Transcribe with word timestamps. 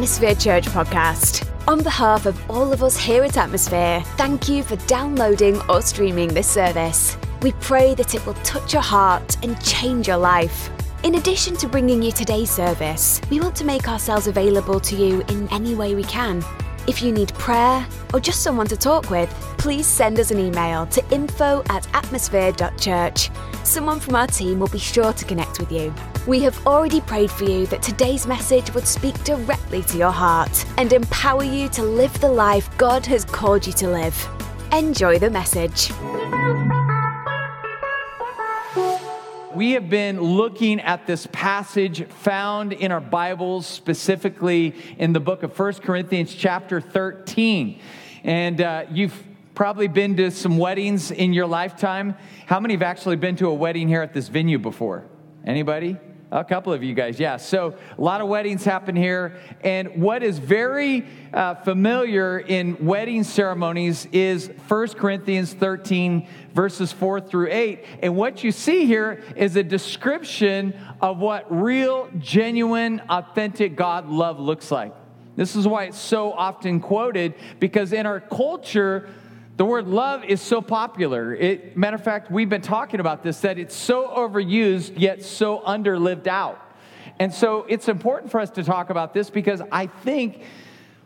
Atmosphere 0.00 0.34
Church 0.34 0.64
podcast. 0.68 1.46
On 1.68 1.82
behalf 1.82 2.24
of 2.24 2.50
all 2.50 2.72
of 2.72 2.82
us 2.82 2.96
here 2.96 3.22
at 3.22 3.36
Atmosphere, 3.36 4.02
thank 4.16 4.48
you 4.48 4.62
for 4.62 4.76
downloading 4.86 5.60
or 5.68 5.82
streaming 5.82 6.28
this 6.32 6.48
service. 6.48 7.18
We 7.42 7.52
pray 7.60 7.94
that 7.96 8.14
it 8.14 8.24
will 8.24 8.32
touch 8.42 8.72
your 8.72 8.80
heart 8.80 9.36
and 9.42 9.62
change 9.62 10.08
your 10.08 10.16
life. 10.16 10.70
In 11.02 11.16
addition 11.16 11.54
to 11.58 11.68
bringing 11.68 12.00
you 12.02 12.12
today's 12.12 12.50
service, 12.50 13.20
we 13.28 13.40
want 13.40 13.54
to 13.56 13.66
make 13.66 13.88
ourselves 13.88 14.26
available 14.26 14.80
to 14.80 14.96
you 14.96 15.20
in 15.28 15.46
any 15.52 15.74
way 15.74 15.94
we 15.94 16.04
can. 16.04 16.42
If 16.88 17.02
you 17.02 17.12
need 17.12 17.34
prayer 17.34 17.86
or 18.14 18.20
just 18.20 18.42
someone 18.42 18.68
to 18.68 18.78
talk 18.78 19.10
with, 19.10 19.28
please 19.58 19.86
send 19.86 20.18
us 20.18 20.30
an 20.30 20.38
email 20.38 20.86
to 20.86 21.14
info 21.14 21.62
at 21.68 21.86
atmosphere.church. 21.94 23.30
Someone 23.64 24.00
from 24.00 24.14
our 24.14 24.28
team 24.28 24.60
will 24.60 24.68
be 24.68 24.78
sure 24.78 25.12
to 25.12 25.24
connect 25.26 25.60
with 25.60 25.70
you. 25.70 25.92
We 26.26 26.40
have 26.40 26.66
already 26.66 27.00
prayed 27.00 27.30
for 27.30 27.44
you 27.44 27.64
that 27.68 27.82
today's 27.82 28.26
message 28.26 28.74
would 28.74 28.86
speak 28.86 29.14
directly 29.24 29.82
to 29.84 29.96
your 29.96 30.10
heart 30.10 30.66
and 30.76 30.92
empower 30.92 31.42
you 31.42 31.70
to 31.70 31.82
live 31.82 32.12
the 32.20 32.28
life 32.28 32.68
God 32.76 33.06
has 33.06 33.24
called 33.24 33.66
you 33.66 33.72
to 33.72 33.88
live. 33.88 34.28
Enjoy 34.70 35.18
the 35.18 35.30
message. 35.30 35.90
We 39.54 39.72
have 39.72 39.88
been 39.88 40.20
looking 40.20 40.80
at 40.80 41.06
this 41.06 41.26
passage 41.32 42.06
found 42.06 42.74
in 42.74 42.92
our 42.92 43.00
Bibles, 43.00 43.66
specifically 43.66 44.74
in 44.98 45.14
the 45.14 45.20
book 45.20 45.42
of 45.42 45.54
First 45.54 45.82
Corinthians, 45.82 46.34
chapter 46.34 46.82
13. 46.82 47.80
And 48.24 48.60
uh, 48.60 48.84
you've 48.90 49.20
probably 49.54 49.88
been 49.88 50.18
to 50.18 50.30
some 50.30 50.58
weddings 50.58 51.10
in 51.10 51.32
your 51.32 51.46
lifetime. 51.46 52.14
How 52.44 52.60
many 52.60 52.74
have 52.74 52.82
actually 52.82 53.16
been 53.16 53.36
to 53.36 53.48
a 53.48 53.54
wedding 53.54 53.88
here 53.88 54.02
at 54.02 54.12
this 54.12 54.28
venue 54.28 54.58
before? 54.58 55.06
Anybody? 55.46 55.96
A 56.32 56.44
couple 56.44 56.72
of 56.72 56.84
you 56.84 56.94
guys, 56.94 57.18
yeah. 57.18 57.38
So 57.38 57.74
a 57.98 58.00
lot 58.00 58.20
of 58.20 58.28
weddings 58.28 58.62
happen 58.62 58.94
here. 58.94 59.40
And 59.64 60.00
what 60.00 60.22
is 60.22 60.38
very 60.38 61.04
uh, 61.34 61.56
familiar 61.56 62.38
in 62.38 62.86
wedding 62.86 63.24
ceremonies 63.24 64.06
is 64.12 64.48
1 64.68 64.88
Corinthians 64.90 65.52
13, 65.52 66.28
verses 66.54 66.92
4 66.92 67.20
through 67.20 67.48
8. 67.50 67.84
And 68.02 68.14
what 68.14 68.44
you 68.44 68.52
see 68.52 68.86
here 68.86 69.24
is 69.34 69.56
a 69.56 69.64
description 69.64 70.78
of 71.00 71.18
what 71.18 71.50
real, 71.50 72.08
genuine, 72.18 73.02
authentic 73.08 73.74
God 73.74 74.08
love 74.08 74.38
looks 74.38 74.70
like. 74.70 74.94
This 75.34 75.56
is 75.56 75.66
why 75.66 75.84
it's 75.84 75.98
so 75.98 76.32
often 76.32 76.78
quoted, 76.78 77.34
because 77.58 77.92
in 77.92 78.06
our 78.06 78.20
culture, 78.20 79.08
the 79.60 79.66
word 79.66 79.88
love 79.88 80.24
is 80.24 80.40
so 80.40 80.62
popular. 80.62 81.34
It, 81.34 81.76
matter 81.76 81.94
of 81.94 82.02
fact, 82.02 82.30
we've 82.30 82.48
been 82.48 82.62
talking 82.62 82.98
about 82.98 83.22
this 83.22 83.40
that 83.40 83.58
it's 83.58 83.76
so 83.76 84.08
overused 84.08 84.94
yet 84.96 85.22
so 85.22 85.58
underlived 85.58 86.26
out. 86.28 86.58
And 87.18 87.30
so 87.30 87.66
it's 87.68 87.86
important 87.86 88.32
for 88.32 88.40
us 88.40 88.48
to 88.52 88.64
talk 88.64 88.88
about 88.88 89.12
this 89.12 89.28
because 89.28 89.60
I 89.70 89.88
think 89.88 90.40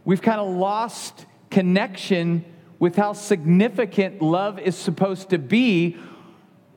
we've 0.05 0.23
kind 0.23 0.41
of 0.41 0.55
lost 0.55 1.27
connection 1.51 2.45
with 2.79 2.95
how 2.95 3.15
significant 3.15 4.23
love 4.23 4.61
is 4.61 4.77
supposed 4.77 5.31
to 5.31 5.39
be, 5.39 5.97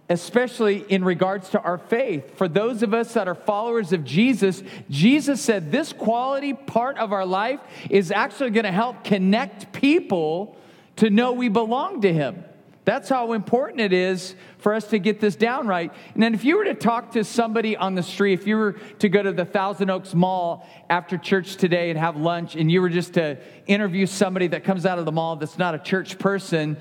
especially 0.10 0.78
in 0.90 1.04
regards 1.04 1.50
to 1.50 1.62
our 1.62 1.78
faith. 1.78 2.40
For 2.40 2.48
those 2.48 2.82
of 2.82 2.96
us 2.96 3.14
that 3.14 3.28
are 3.28 3.36
followers 3.36 3.94
of 3.94 4.04
Jesus, 4.04 4.64
Jesus 4.90 5.42
said 5.42 5.72
this 5.72 5.94
quality 5.94 6.56
part 6.56 6.98
of 6.98 7.14
our 7.14 7.28
life 7.28 7.60
is 7.92 8.10
actually 8.10 8.50
going 8.50 8.66
to 8.66 8.72
help 8.72 9.04
connect 9.04 9.74
people 9.74 10.58
to 10.98 11.10
know 11.10 11.34
we 11.34 11.50
belong 11.50 12.02
to 12.02 12.14
Him. 12.14 12.44
That's 12.88 13.10
how 13.10 13.34
important 13.34 13.82
it 13.82 13.92
is 13.92 14.34
for 14.60 14.74
us 14.74 14.86
to 14.92 15.00
get 15.00 15.20
this 15.20 15.36
down 15.36 15.68
right. 15.68 15.92
And 16.14 16.24
then, 16.24 16.34
if 16.34 16.46
you 16.46 16.56
were 16.56 16.64
to 16.64 16.74
talk 16.74 17.12
to 17.12 17.26
somebody 17.26 17.76
on 17.76 17.96
the 17.96 18.02
street, 18.02 18.40
if 18.40 18.48
you 18.48 18.56
were 18.56 18.78
to 19.00 19.10
go 19.10 19.22
to 19.22 19.34
the 19.34 19.44
Thousand 19.44 19.90
Oaks 19.90 20.14
Mall 20.14 20.66
after 20.90 21.18
church 21.18 21.58
today 21.58 21.90
and 21.90 22.00
have 22.00 22.16
lunch, 22.16 22.56
and 22.56 22.72
you 22.72 22.80
were 22.80 22.88
just 22.88 23.16
to 23.16 23.40
interview 23.66 24.06
somebody 24.06 24.48
that 24.48 24.64
comes 24.64 24.86
out 24.86 25.00
of 25.00 25.06
the 25.06 25.12
mall 25.12 25.36
that's 25.36 25.58
not 25.58 25.76
a 25.76 25.80
church 25.80 26.18
person, 26.18 26.78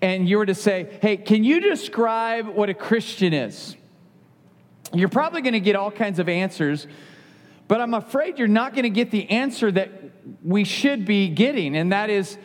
and 0.00 0.26
you 0.26 0.38
were 0.38 0.46
to 0.46 0.54
say, 0.54 0.98
Hey, 1.02 1.18
can 1.18 1.44
you 1.44 1.60
describe 1.60 2.48
what 2.48 2.70
a 2.70 2.74
Christian 2.74 3.34
is? 3.34 3.76
You're 4.94 5.10
probably 5.10 5.42
going 5.42 5.52
to 5.52 5.60
get 5.60 5.76
all 5.76 5.90
kinds 5.90 6.20
of 6.20 6.28
answers, 6.30 6.86
but 7.68 7.82
I'm 7.82 7.92
afraid 7.92 8.38
you're 8.38 8.48
not 8.48 8.72
going 8.72 8.84
to 8.84 8.88
get 8.88 9.10
the 9.10 9.28
answer 9.28 9.70
that 9.70 9.92
we 10.42 10.64
should 10.64 11.04
be 11.04 11.28
getting, 11.28 11.76
and 11.76 11.92
that 11.92 12.08
is, 12.08 12.38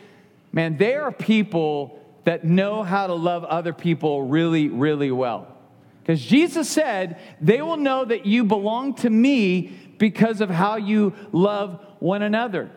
man, 0.56 0.78
they 0.78 0.96
are 0.96 1.12
people 1.12 2.00
that 2.24 2.44
know 2.44 2.82
how 2.82 3.06
to 3.06 3.14
love 3.14 3.44
other 3.44 3.74
people 3.74 4.24
really, 4.24 4.68
really 4.70 5.12
well. 5.12 5.48
Because 6.02 6.22
Jesus 6.22 6.70
said, 6.70 7.20
they 7.42 7.62
will 7.62 7.78
know 7.78 8.06
that 8.06 8.26
you 8.26 8.46
belong 8.46 8.96
to 8.96 9.10
me 9.10 9.74
because 10.00 10.42
of 10.42 10.50
how 10.50 10.78
you 10.78 11.14
love 11.32 11.86
one 12.00 12.22
another. 12.22 12.72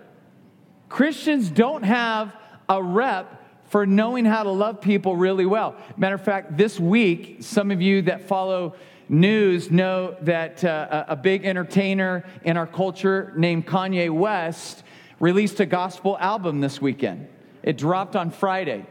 Christians 0.89 1.51
don't 1.51 1.83
have 1.83 2.35
a 2.69 2.83
rep 2.83 3.35
for 3.71 3.87
knowing 3.87 4.25
how 4.25 4.43
to 4.43 4.51
love 4.51 4.81
people 4.81 5.17
really 5.17 5.47
well. 5.47 5.77
Matter 5.97 6.15
of 6.15 6.25
fact, 6.25 6.57
this 6.57 6.81
week, 6.81 7.39
some 7.41 7.71
of 7.71 7.83
you 7.83 8.03
that 8.03 8.27
follow 8.27 8.75
news 9.11 9.71
know 9.71 10.17
that 10.23 10.65
uh, 10.65 11.05
a 11.07 11.17
big 11.17 11.45
entertainer 11.45 12.25
in 12.45 12.57
our 12.57 12.67
culture 12.67 13.33
named 13.37 13.67
Kanye 13.67 14.11
West 14.11 14.83
released 15.21 15.61
a 15.61 15.67
gospel 15.67 16.17
album 16.19 16.61
this 16.61 16.81
weekend. 16.81 17.29
It 17.69 17.77
dropped 17.77 18.17
on 18.17 18.31
Friday. 18.31 18.87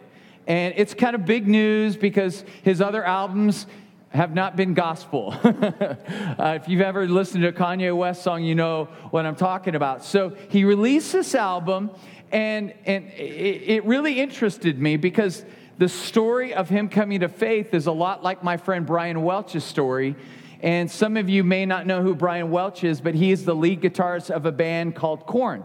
And 0.45 0.75
it's 0.77 0.93
kind 0.93 1.15
of 1.15 1.25
big 1.25 1.47
news 1.47 1.97
because 1.97 2.45
his 2.61 2.79
other 2.79 3.03
albums 3.03 3.65
have 4.09 4.35
not 4.35 4.55
been 4.55 4.75
gospel. 4.75 5.33
uh, 5.43 6.59
if 6.61 6.69
you've 6.69 6.81
ever 6.81 7.07
listened 7.07 7.41
to 7.41 7.47
a 7.47 7.53
Kanye 7.53 7.97
West 7.97 8.21
song, 8.21 8.43
you 8.43 8.53
know 8.53 8.85
what 9.09 9.25
I'm 9.25 9.35
talking 9.35 9.73
about. 9.73 10.05
So 10.05 10.29
he 10.49 10.63
released 10.63 11.11
this 11.11 11.33
album, 11.33 11.89
and, 12.31 12.71
and 12.85 13.07
it, 13.13 13.63
it 13.67 13.85
really 13.85 14.19
interested 14.19 14.79
me 14.79 14.95
because 14.95 15.44
the 15.79 15.89
story 15.89 16.53
of 16.53 16.69
him 16.69 16.88
coming 16.88 17.21
to 17.21 17.29
faith 17.29 17.73
is 17.73 17.88
a 17.88 17.91
lot 17.91 18.23
like 18.23 18.44
my 18.44 18.57
friend 18.57 18.85
Brian 18.85 19.23
Welch's 19.23 19.63
story. 19.63 20.15
And 20.61 20.89
some 20.89 21.17
of 21.17 21.29
you 21.29 21.44
may 21.44 21.65
not 21.65 21.88
know 21.88 22.03
who 22.03 22.13
Brian 22.13 22.51
Welch 22.51 22.83
is, 22.83 23.01
but 23.01 23.15
he 23.15 23.31
is 23.31 23.44
the 23.44 23.55
lead 23.55 23.81
guitarist 23.81 24.29
of 24.29 24.45
a 24.45 24.51
band 24.51 24.95
called 24.95 25.25
Korn. 25.25 25.63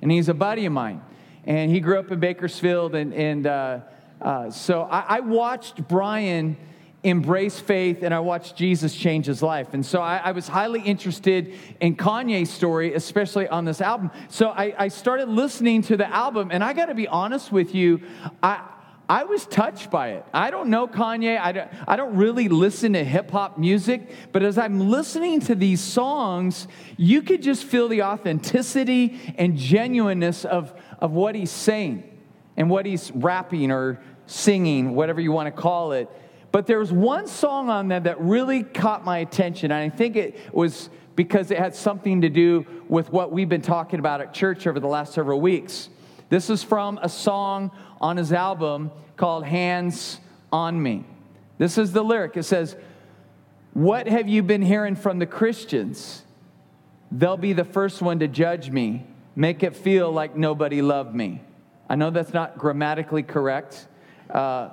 And 0.00 0.12
he's 0.12 0.28
a 0.28 0.34
buddy 0.34 0.64
of 0.66 0.72
mine. 0.72 1.02
And 1.44 1.70
he 1.70 1.80
grew 1.80 1.98
up 1.98 2.10
in 2.10 2.20
Bakersfield, 2.20 2.94
and, 2.94 3.12
and 3.12 3.46
uh, 3.46 3.80
uh, 4.20 4.50
so 4.50 4.82
I, 4.82 5.16
I, 5.16 5.20
watched 5.20 5.88
Brian 5.88 6.56
embrace 7.02 7.58
faith 7.58 8.02
and 8.02 8.14
I 8.14 8.20
watched 8.20 8.56
Jesus 8.56 8.94
change 8.94 9.26
his 9.26 9.42
life. 9.42 9.74
And 9.74 9.84
so 9.84 10.00
I, 10.00 10.18
I 10.18 10.32
was 10.32 10.46
highly 10.46 10.80
interested 10.80 11.54
in 11.80 11.96
Kanye's 11.96 12.50
story, 12.50 12.94
especially 12.94 13.48
on 13.48 13.64
this 13.64 13.80
album. 13.80 14.12
So 14.28 14.50
I, 14.50 14.74
I 14.78 14.88
started 14.88 15.28
listening 15.28 15.82
to 15.82 15.96
the 15.96 16.06
album, 16.06 16.50
and 16.52 16.62
I 16.62 16.72
got 16.72 16.86
to 16.86 16.94
be 16.94 17.08
honest 17.08 17.50
with 17.50 17.74
you, 17.74 18.00
I, 18.42 18.62
I 19.08 19.24
was 19.24 19.44
touched 19.46 19.90
by 19.90 20.10
it. 20.10 20.24
I 20.32 20.50
don't 20.50 20.70
know 20.70 20.86
Kanye. 20.86 21.38
I 21.38 21.52
don't, 21.52 21.70
I 21.86 21.96
don't 21.96 22.16
really 22.16 22.48
listen 22.48 22.92
to 22.92 23.04
hip 23.04 23.30
hop 23.30 23.58
music, 23.58 24.08
but 24.30 24.42
as 24.42 24.56
I'm 24.56 24.88
listening 24.88 25.40
to 25.40 25.54
these 25.54 25.80
songs, 25.80 26.68
you 26.96 27.20
could 27.22 27.42
just 27.42 27.64
feel 27.64 27.88
the 27.88 28.04
authenticity 28.04 29.34
and 29.36 29.56
genuineness 29.56 30.44
of, 30.44 30.72
of 31.02 31.10
what 31.10 31.34
he's 31.34 31.50
saying 31.50 32.04
and 32.56 32.70
what 32.70 32.86
he's 32.86 33.10
rapping 33.10 33.72
or 33.72 34.00
singing, 34.26 34.94
whatever 34.94 35.20
you 35.20 35.32
want 35.32 35.54
to 35.54 35.60
call 35.60 35.92
it. 35.92 36.08
But 36.52 36.66
there 36.68 36.78
was 36.78 36.92
one 36.92 37.26
song 37.26 37.68
on 37.68 37.88
there 37.88 38.00
that 38.00 38.20
really 38.20 38.62
caught 38.62 39.04
my 39.04 39.18
attention. 39.18 39.72
And 39.72 39.92
I 39.92 39.94
think 39.94 40.14
it 40.14 40.38
was 40.54 40.88
because 41.16 41.50
it 41.50 41.58
had 41.58 41.74
something 41.74 42.20
to 42.20 42.28
do 42.28 42.64
with 42.88 43.10
what 43.10 43.32
we've 43.32 43.48
been 43.48 43.62
talking 43.62 43.98
about 43.98 44.20
at 44.20 44.32
church 44.32 44.66
over 44.66 44.78
the 44.78 44.86
last 44.86 45.12
several 45.12 45.40
weeks. 45.40 45.88
This 46.28 46.48
is 46.48 46.62
from 46.62 47.00
a 47.02 47.08
song 47.08 47.72
on 48.00 48.16
his 48.16 48.32
album 48.32 48.92
called 49.16 49.44
Hands 49.44 50.20
on 50.52 50.80
Me. 50.80 51.04
This 51.58 51.78
is 51.78 51.92
the 51.92 52.04
lyric. 52.04 52.36
It 52.36 52.44
says, 52.44 52.76
What 53.74 54.06
have 54.06 54.28
you 54.28 54.42
been 54.44 54.62
hearing 54.62 54.94
from 54.94 55.18
the 55.18 55.26
Christians? 55.26 56.22
They'll 57.10 57.36
be 57.36 57.52
the 57.52 57.64
first 57.64 58.00
one 58.00 58.20
to 58.20 58.28
judge 58.28 58.70
me, 58.70 59.06
make 59.34 59.62
it 59.62 59.76
feel 59.76 60.10
like 60.10 60.36
nobody 60.36 60.82
loved 60.82 61.14
me. 61.14 61.42
I 61.88 61.94
know 61.94 62.10
that's 62.10 62.32
not 62.32 62.58
grammatically 62.58 63.22
correct. 63.22 63.86
Uh, 64.30 64.70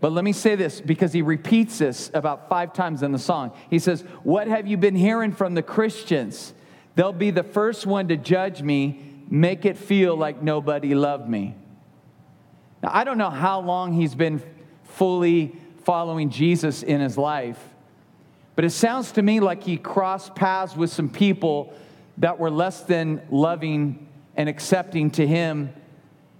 but 0.00 0.12
let 0.12 0.24
me 0.24 0.32
say 0.32 0.54
this 0.54 0.80
because 0.80 1.12
he 1.12 1.22
repeats 1.22 1.78
this 1.78 2.10
about 2.12 2.48
five 2.48 2.72
times 2.72 3.02
in 3.02 3.12
the 3.12 3.18
song. 3.18 3.52
He 3.70 3.78
says, 3.78 4.02
What 4.22 4.46
have 4.46 4.66
you 4.66 4.76
been 4.76 4.94
hearing 4.94 5.32
from 5.32 5.54
the 5.54 5.62
Christians? 5.62 6.52
They'll 6.94 7.12
be 7.12 7.30
the 7.30 7.42
first 7.42 7.86
one 7.86 8.08
to 8.08 8.16
judge 8.16 8.62
me, 8.62 9.00
make 9.28 9.64
it 9.64 9.76
feel 9.76 10.16
like 10.16 10.42
nobody 10.42 10.94
loved 10.94 11.28
me. 11.28 11.54
Now, 12.82 12.90
I 12.92 13.04
don't 13.04 13.18
know 13.18 13.30
how 13.30 13.60
long 13.60 13.92
he's 13.92 14.14
been 14.14 14.42
fully 14.84 15.56
following 15.84 16.30
Jesus 16.30 16.82
in 16.82 17.00
his 17.00 17.16
life, 17.16 17.58
but 18.54 18.64
it 18.64 18.70
sounds 18.70 19.12
to 19.12 19.22
me 19.22 19.40
like 19.40 19.62
he 19.62 19.76
crossed 19.76 20.34
paths 20.34 20.76
with 20.76 20.90
some 20.90 21.08
people 21.08 21.74
that 22.18 22.38
were 22.38 22.50
less 22.50 22.82
than 22.82 23.22
loving 23.30 24.08
and 24.36 24.48
accepting 24.48 25.10
to 25.12 25.26
him 25.26 25.72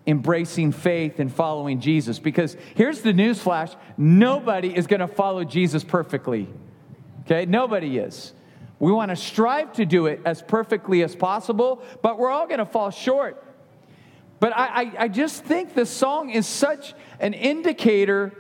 embracing 0.06 0.70
faith 0.73 1.19
and 1.19 1.32
following 1.32 1.81
Jesus. 1.81 2.19
Because 2.19 2.56
here's 2.75 3.00
the 3.00 3.12
news 3.12 3.40
flash 3.40 3.75
nobody 3.96 4.75
is 4.75 4.87
going 4.87 5.00
to 5.00 5.08
follow 5.08 5.44
Jesus 5.44 5.82
perfectly. 5.82 6.49
Okay? 7.25 7.44
Nobody 7.46 7.99
is. 7.99 8.32
We 8.78 8.93
want 8.93 9.11
to 9.11 9.17
strive 9.17 9.73
to 9.75 9.87
do 9.87 10.06
it 10.06 10.20
as 10.25 10.43
perfectly 10.43 11.02
as 11.02 11.17
possible, 11.17 11.82
but 12.02 12.19
we're 12.19 12.31
all 12.31 12.46
going 12.46 12.58
to 12.58 12.67
fall 12.67 12.90
short. 12.90 13.43
But 14.38 14.55
I, 14.55 14.67
I, 14.67 14.93
I, 14.99 15.08
just 15.08 15.44
think 15.44 15.72
the 15.72 15.87
song 15.87 16.29
is 16.29 16.46
such 16.46 16.93
an 17.20 17.32
indicator 17.32 18.34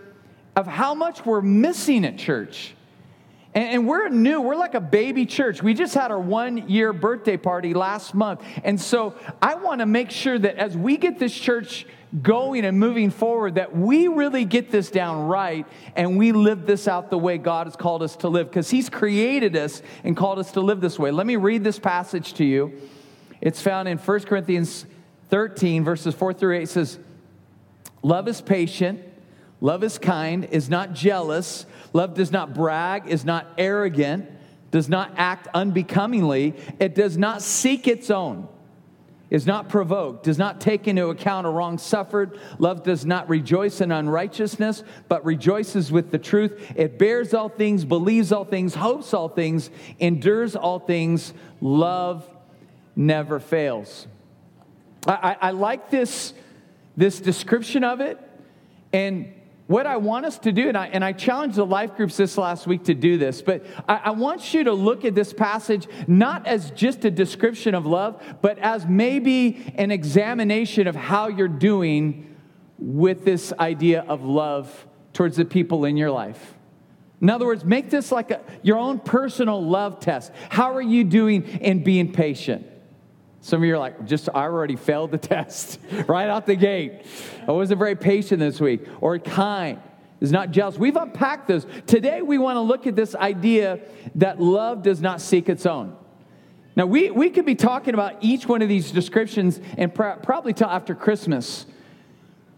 of 0.54 0.66
how 0.66 0.94
much 0.94 1.24
we're 1.24 1.40
missing 1.40 2.04
at 2.04 2.18
church. 2.18 2.74
And, 3.56 3.70
and 3.70 3.88
we're 3.88 4.08
new, 4.08 4.42
we're 4.42 4.54
like 4.54 4.74
a 4.74 4.80
baby 4.80 5.24
church. 5.24 5.62
We 5.62 5.72
just 5.74 5.94
had 5.94 6.10
our 6.12 6.20
one 6.20 6.68
year 6.68 6.92
birthday 6.92 7.38
party 7.38 7.72
last 7.72 8.14
month. 8.14 8.44
And 8.62 8.78
so 8.80 9.14
I 9.40 9.54
want 9.54 9.80
to 9.80 9.86
make 9.86 10.10
sure 10.10 10.38
that 10.38 10.56
as 10.56 10.76
we 10.76 10.98
get 10.98 11.18
this 11.18 11.34
church 11.34 11.86
going 12.22 12.64
and 12.64 12.78
moving 12.78 13.10
forward 13.10 13.56
that 13.56 13.76
we 13.76 14.08
really 14.08 14.44
get 14.44 14.70
this 14.70 14.90
down 14.90 15.26
right 15.26 15.66
and 15.96 16.16
we 16.16 16.32
live 16.32 16.64
this 16.66 16.86
out 16.86 17.10
the 17.10 17.18
way 17.18 17.36
God 17.36 17.66
has 17.66 17.74
called 17.74 18.02
us 18.02 18.14
to 18.16 18.28
live 18.28 18.48
because 18.48 18.70
He's 18.70 18.88
created 18.88 19.56
us 19.56 19.82
and 20.04 20.16
called 20.16 20.38
us 20.38 20.52
to 20.52 20.60
live 20.60 20.80
this 20.80 20.98
way. 20.98 21.10
Let 21.10 21.26
me 21.26 21.36
read 21.36 21.64
this 21.64 21.78
passage 21.78 22.34
to 22.34 22.44
you. 22.44 22.78
It's 23.40 23.60
found 23.60 23.88
in 23.88 23.98
1 23.98 24.20
Corinthians 24.20 24.86
13, 25.30 25.82
verses 25.82 26.14
4 26.14 26.32
through 26.34 26.56
8. 26.56 26.62
It 26.62 26.68
says, 26.68 26.98
Love 28.02 28.28
is 28.28 28.40
patient, 28.40 29.00
love 29.60 29.82
is 29.82 29.98
kind, 29.98 30.44
is 30.46 30.68
not 30.68 30.92
jealous, 30.92 31.66
love 31.92 32.14
does 32.14 32.32
not 32.32 32.54
brag, 32.54 33.08
is 33.08 33.24
not 33.24 33.46
arrogant, 33.58 34.30
does 34.70 34.88
not 34.88 35.12
act 35.16 35.48
unbecomingly, 35.54 36.54
it 36.78 36.94
does 36.94 37.16
not 37.16 37.42
seek 37.42 37.86
its 37.86 38.10
own 38.10 38.48
is 39.28 39.46
not 39.46 39.68
provoked, 39.68 40.24
does 40.24 40.38
not 40.38 40.60
take 40.60 40.86
into 40.86 41.08
account 41.08 41.46
a 41.46 41.50
wrong 41.50 41.78
suffered. 41.78 42.38
Love 42.58 42.82
does 42.84 43.04
not 43.04 43.28
rejoice 43.28 43.80
in 43.80 43.90
unrighteousness, 43.90 44.84
but 45.08 45.24
rejoices 45.24 45.90
with 45.90 46.10
the 46.10 46.18
truth. 46.18 46.72
It 46.76 46.98
bears 46.98 47.34
all 47.34 47.48
things, 47.48 47.84
believes 47.84 48.30
all 48.30 48.44
things, 48.44 48.74
hopes 48.74 49.12
all 49.12 49.28
things, 49.28 49.70
endures 49.98 50.54
all 50.54 50.78
things. 50.78 51.34
Love 51.60 52.28
never 52.94 53.40
fails. 53.40 54.06
I, 55.06 55.12
I, 55.12 55.48
I 55.48 55.50
like 55.50 55.90
this, 55.90 56.32
this 56.96 57.18
description 57.18 57.82
of 57.82 58.00
it. 58.00 58.20
And 58.92 59.32
what 59.66 59.86
I 59.86 59.96
want 59.96 60.26
us 60.26 60.38
to 60.40 60.52
do, 60.52 60.68
and 60.68 60.76
I, 60.76 60.86
and 60.86 61.04
I 61.04 61.12
challenged 61.12 61.56
the 61.56 61.66
life 61.66 61.96
groups 61.96 62.16
this 62.16 62.38
last 62.38 62.66
week 62.66 62.84
to 62.84 62.94
do 62.94 63.18
this, 63.18 63.42
but 63.42 63.66
I, 63.88 63.96
I, 64.04 64.10
want 64.10 64.54
you 64.54 64.62
to 64.64 64.72
look 64.72 65.04
at 65.04 65.16
this 65.16 65.32
passage 65.32 65.88
not 66.06 66.46
as 66.46 66.70
just 66.70 67.04
a 67.04 67.10
description 67.10 67.74
of 67.74 67.84
love, 67.84 68.22
but 68.42 68.58
as 68.60 68.86
maybe 68.86 69.72
an 69.76 69.90
examination 69.90 70.86
of 70.86 70.94
how 70.94 71.26
you're 71.26 71.48
doing 71.48 72.36
with 72.78 73.24
this 73.24 73.52
idea 73.58 74.04
of 74.06 74.22
love 74.22 74.86
towards 75.12 75.36
the 75.36 75.44
people 75.44 75.84
in 75.84 75.96
your 75.96 76.12
life. 76.12 76.54
In 77.20 77.30
other 77.30 77.46
words, 77.46 77.64
make 77.64 77.90
this 77.90 78.12
like 78.12 78.30
a, 78.30 78.40
your 78.62 78.76
own 78.76 79.00
personal 79.00 79.64
love 79.64 79.98
test. 79.98 80.30
How 80.48 80.74
are 80.74 80.82
you 80.82 81.02
doing 81.02 81.44
in 81.44 81.82
being 81.82 82.12
patient? 82.12 82.66
Some 83.46 83.62
of 83.62 83.68
you 83.68 83.74
are 83.76 83.78
like, 83.78 84.06
just 84.06 84.28
I 84.34 84.42
already 84.42 84.74
failed 84.74 85.12
the 85.12 85.18
test 85.34 85.78
right 86.08 86.28
out 86.28 86.46
the 86.46 86.56
gate. 86.56 87.02
I 87.46 87.52
wasn't 87.52 87.78
very 87.78 87.94
patient 87.94 88.40
this 88.40 88.60
week. 88.60 88.84
Or 89.00 89.16
kind 89.20 89.80
is 90.20 90.32
not 90.32 90.50
jealous. 90.50 90.76
We've 90.76 90.96
unpacked 90.96 91.46
this. 91.46 91.64
Today 91.86 92.22
we 92.22 92.38
want 92.38 92.56
to 92.56 92.60
look 92.60 92.88
at 92.88 92.96
this 92.96 93.14
idea 93.14 93.78
that 94.16 94.40
love 94.40 94.82
does 94.82 95.00
not 95.00 95.20
seek 95.20 95.48
its 95.48 95.64
own. 95.64 95.96
Now 96.74 96.86
we, 96.86 97.12
we 97.12 97.30
could 97.30 97.46
be 97.46 97.54
talking 97.54 97.94
about 97.94 98.16
each 98.20 98.48
one 98.48 98.62
of 98.62 98.68
these 98.68 98.90
descriptions 98.90 99.60
and 99.78 99.94
probably 99.94 100.52
till 100.52 100.66
after 100.66 100.96
Christmas. 100.96 101.66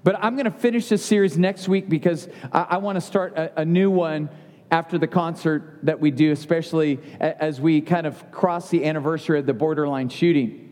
But 0.05 0.17
I'm 0.25 0.37
going 0.37 0.51
to 0.51 0.51
finish 0.51 0.89
this 0.89 1.05
series 1.05 1.37
next 1.37 1.69
week 1.69 1.91
because 1.91 2.31
I, 2.51 2.63
I 2.63 2.77
want 2.79 2.97
to 2.97 3.03
start 3.03 3.37
a, 3.37 3.61
a 3.61 3.65
new 3.67 3.91
one 3.91 4.31
after 4.71 4.97
the 4.97 5.07
concert 5.07 5.81
that 5.83 6.01
we 6.01 6.11
do, 6.11 6.33
especially 6.33 6.99
as 7.21 7.61
we 7.61 7.83
kind 7.83 8.07
of 8.07 8.31
cross 8.33 8.71
the 8.71 8.87
anniversary 8.87 9.39
of 9.39 9.45
the 9.45 9.53
borderline 9.53 10.09
shooting. 10.09 10.65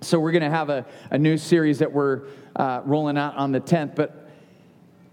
So 0.00 0.20
we're 0.20 0.32
going 0.32 0.42
to 0.42 0.50
have 0.50 0.70
a, 0.70 0.86
a 1.10 1.18
new 1.18 1.36
series 1.36 1.80
that 1.80 1.92
we're 1.92 2.22
uh, 2.54 2.82
rolling 2.84 3.18
out 3.18 3.36
on 3.36 3.52
the 3.52 3.60
10th. 3.60 3.94
But 3.96 4.28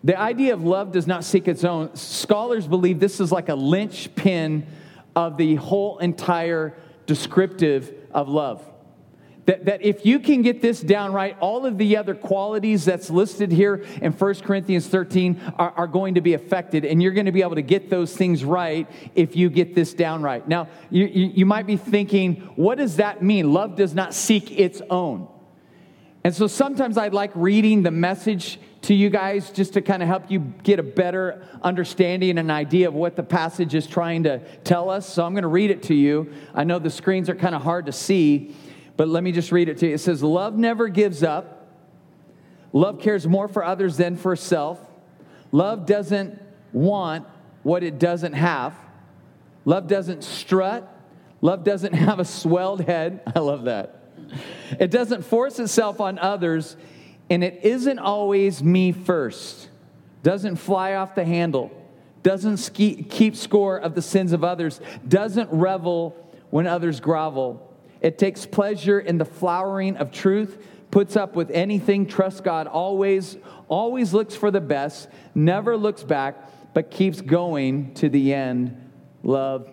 the 0.03 0.19
idea 0.19 0.53
of 0.53 0.63
love 0.63 0.91
does 0.91 1.07
not 1.07 1.23
seek 1.23 1.47
its 1.47 1.63
own. 1.63 1.95
Scholars 1.95 2.67
believe 2.67 2.99
this 2.99 3.19
is 3.19 3.31
like 3.31 3.49
a 3.49 3.55
linchpin 3.55 4.67
of 5.15 5.37
the 5.37 5.55
whole 5.55 5.97
entire 5.97 6.75
descriptive 7.07 7.93
of 8.11 8.29
love. 8.29 8.63
That, 9.45 9.65
that 9.65 9.85
if 9.85 10.05
you 10.05 10.19
can 10.19 10.41
get 10.41 10.61
this 10.61 10.81
down 10.81 11.13
right, 11.13 11.37
all 11.39 11.67
of 11.67 11.77
the 11.77 11.97
other 11.97 12.15
qualities 12.15 12.83
that's 12.83 13.11
listed 13.11 13.51
here 13.51 13.85
in 14.01 14.11
1 14.11 14.35
Corinthians 14.35 14.87
13 14.87 15.53
are, 15.59 15.71
are 15.71 15.87
going 15.87 16.15
to 16.15 16.21
be 16.21 16.33
affected, 16.33 16.83
and 16.83 17.01
you're 17.01 17.11
going 17.11 17.27
to 17.27 17.31
be 17.31 17.43
able 17.43 17.55
to 17.55 17.61
get 17.61 17.91
those 17.91 18.15
things 18.15 18.43
right 18.43 18.89
if 19.13 19.35
you 19.35 19.51
get 19.51 19.75
this 19.75 19.93
down 19.93 20.23
right. 20.23 20.47
Now, 20.47 20.67
you, 20.89 21.05
you, 21.05 21.25
you 21.35 21.45
might 21.45 21.67
be 21.67 21.77
thinking, 21.77 22.37
what 22.55 22.79
does 22.79 22.97
that 22.97 23.21
mean? 23.21 23.53
Love 23.53 23.75
does 23.75 23.93
not 23.93 24.15
seek 24.15 24.51
its 24.57 24.81
own. 24.89 25.27
And 26.23 26.33
so 26.33 26.47
sometimes 26.47 26.97
I'd 26.97 27.13
like 27.13 27.29
reading 27.35 27.83
the 27.83 27.91
message 27.91 28.59
to 28.81 28.95
you 28.95 29.11
guys 29.11 29.51
just 29.51 29.73
to 29.73 29.81
kind 29.81 30.01
of 30.01 30.07
help 30.07 30.31
you 30.31 30.39
get 30.39 30.79
a 30.79 30.83
better 30.83 31.45
understanding 31.61 32.39
and 32.39 32.49
idea 32.49 32.87
of 32.87 32.95
what 32.95 33.15
the 33.15 33.21
passage 33.21 33.75
is 33.75 33.85
trying 33.85 34.23
to 34.23 34.39
tell 34.63 34.89
us. 34.89 35.07
So 35.07 35.23
I'm 35.23 35.33
going 35.33 35.43
to 35.43 35.47
read 35.47 35.69
it 35.69 35.83
to 35.83 35.93
you. 35.93 36.33
I 36.55 36.63
know 36.63 36.79
the 36.79 36.89
screens 36.89 37.29
are 37.29 37.35
kind 37.35 37.53
of 37.53 37.61
hard 37.61 37.85
to 37.85 37.91
see. 37.91 38.55
But 38.97 39.07
let 39.07 39.23
me 39.23 39.31
just 39.31 39.51
read 39.51 39.69
it 39.69 39.77
to 39.79 39.87
you. 39.87 39.95
It 39.95 39.99
says, 39.99 40.23
Love 40.23 40.57
never 40.57 40.87
gives 40.87 41.23
up. 41.23 41.67
Love 42.71 42.99
cares 42.99 43.27
more 43.27 43.47
for 43.47 43.63
others 43.63 43.97
than 43.97 44.15
for 44.15 44.35
self. 44.35 44.79
Love 45.51 45.85
doesn't 45.85 46.41
want 46.73 47.27
what 47.63 47.83
it 47.83 47.99
doesn't 47.99 48.33
have. 48.33 48.73
Love 49.63 49.87
doesn't 49.87 50.23
strut. 50.23 50.91
Love 51.41 51.63
doesn't 51.63 51.93
have 51.93 52.19
a 52.19 52.25
swelled 52.25 52.81
head. 52.81 53.21
I 53.35 53.39
love 53.39 53.65
that. 53.65 54.01
It 54.79 54.91
doesn't 54.91 55.23
force 55.23 55.59
itself 55.59 55.99
on 55.99 56.19
others, 56.19 56.75
and 57.29 57.43
it 57.43 57.61
isn't 57.63 57.99
always 57.99 58.63
me 58.63 58.91
first. 58.91 59.69
Doesn't 60.23 60.55
fly 60.55 60.95
off 60.95 61.15
the 61.15 61.25
handle. 61.25 61.71
Doesn't 62.23 62.57
ski- 62.57 63.03
keep 63.03 63.35
score 63.35 63.77
of 63.77 63.93
the 63.93 64.01
sins 64.01 64.33
of 64.33 64.43
others. 64.43 64.81
Doesn't 65.07 65.49
revel 65.51 66.15
when 66.49 66.65
others 66.65 66.99
grovel 66.99 67.64
it 68.05 68.19
takes 68.19 68.45
pleasure 68.45 68.99
in 68.99 69.17
the 69.17 69.25
flowering 69.25 69.97
of 69.97 70.11
truth, 70.11 70.63
puts 70.91 71.15
up 71.15 71.35
with 71.35 71.49
anything, 71.49 72.05
trusts 72.05 72.39
God 72.39 72.67
always, 72.67 73.35
always 73.67 74.13
looks 74.13 74.35
for 74.35 74.51
the 74.51 74.61
best, 74.61 75.09
never 75.33 75.75
looks 75.75 76.03
back, 76.03 76.51
but 76.75 76.91
keeps 76.91 77.19
going 77.19 77.95
to 77.95 78.07
the 78.07 78.31
end. 78.31 78.91
Love 79.23 79.67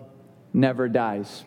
never 0.51 0.89
dies. 0.89 1.43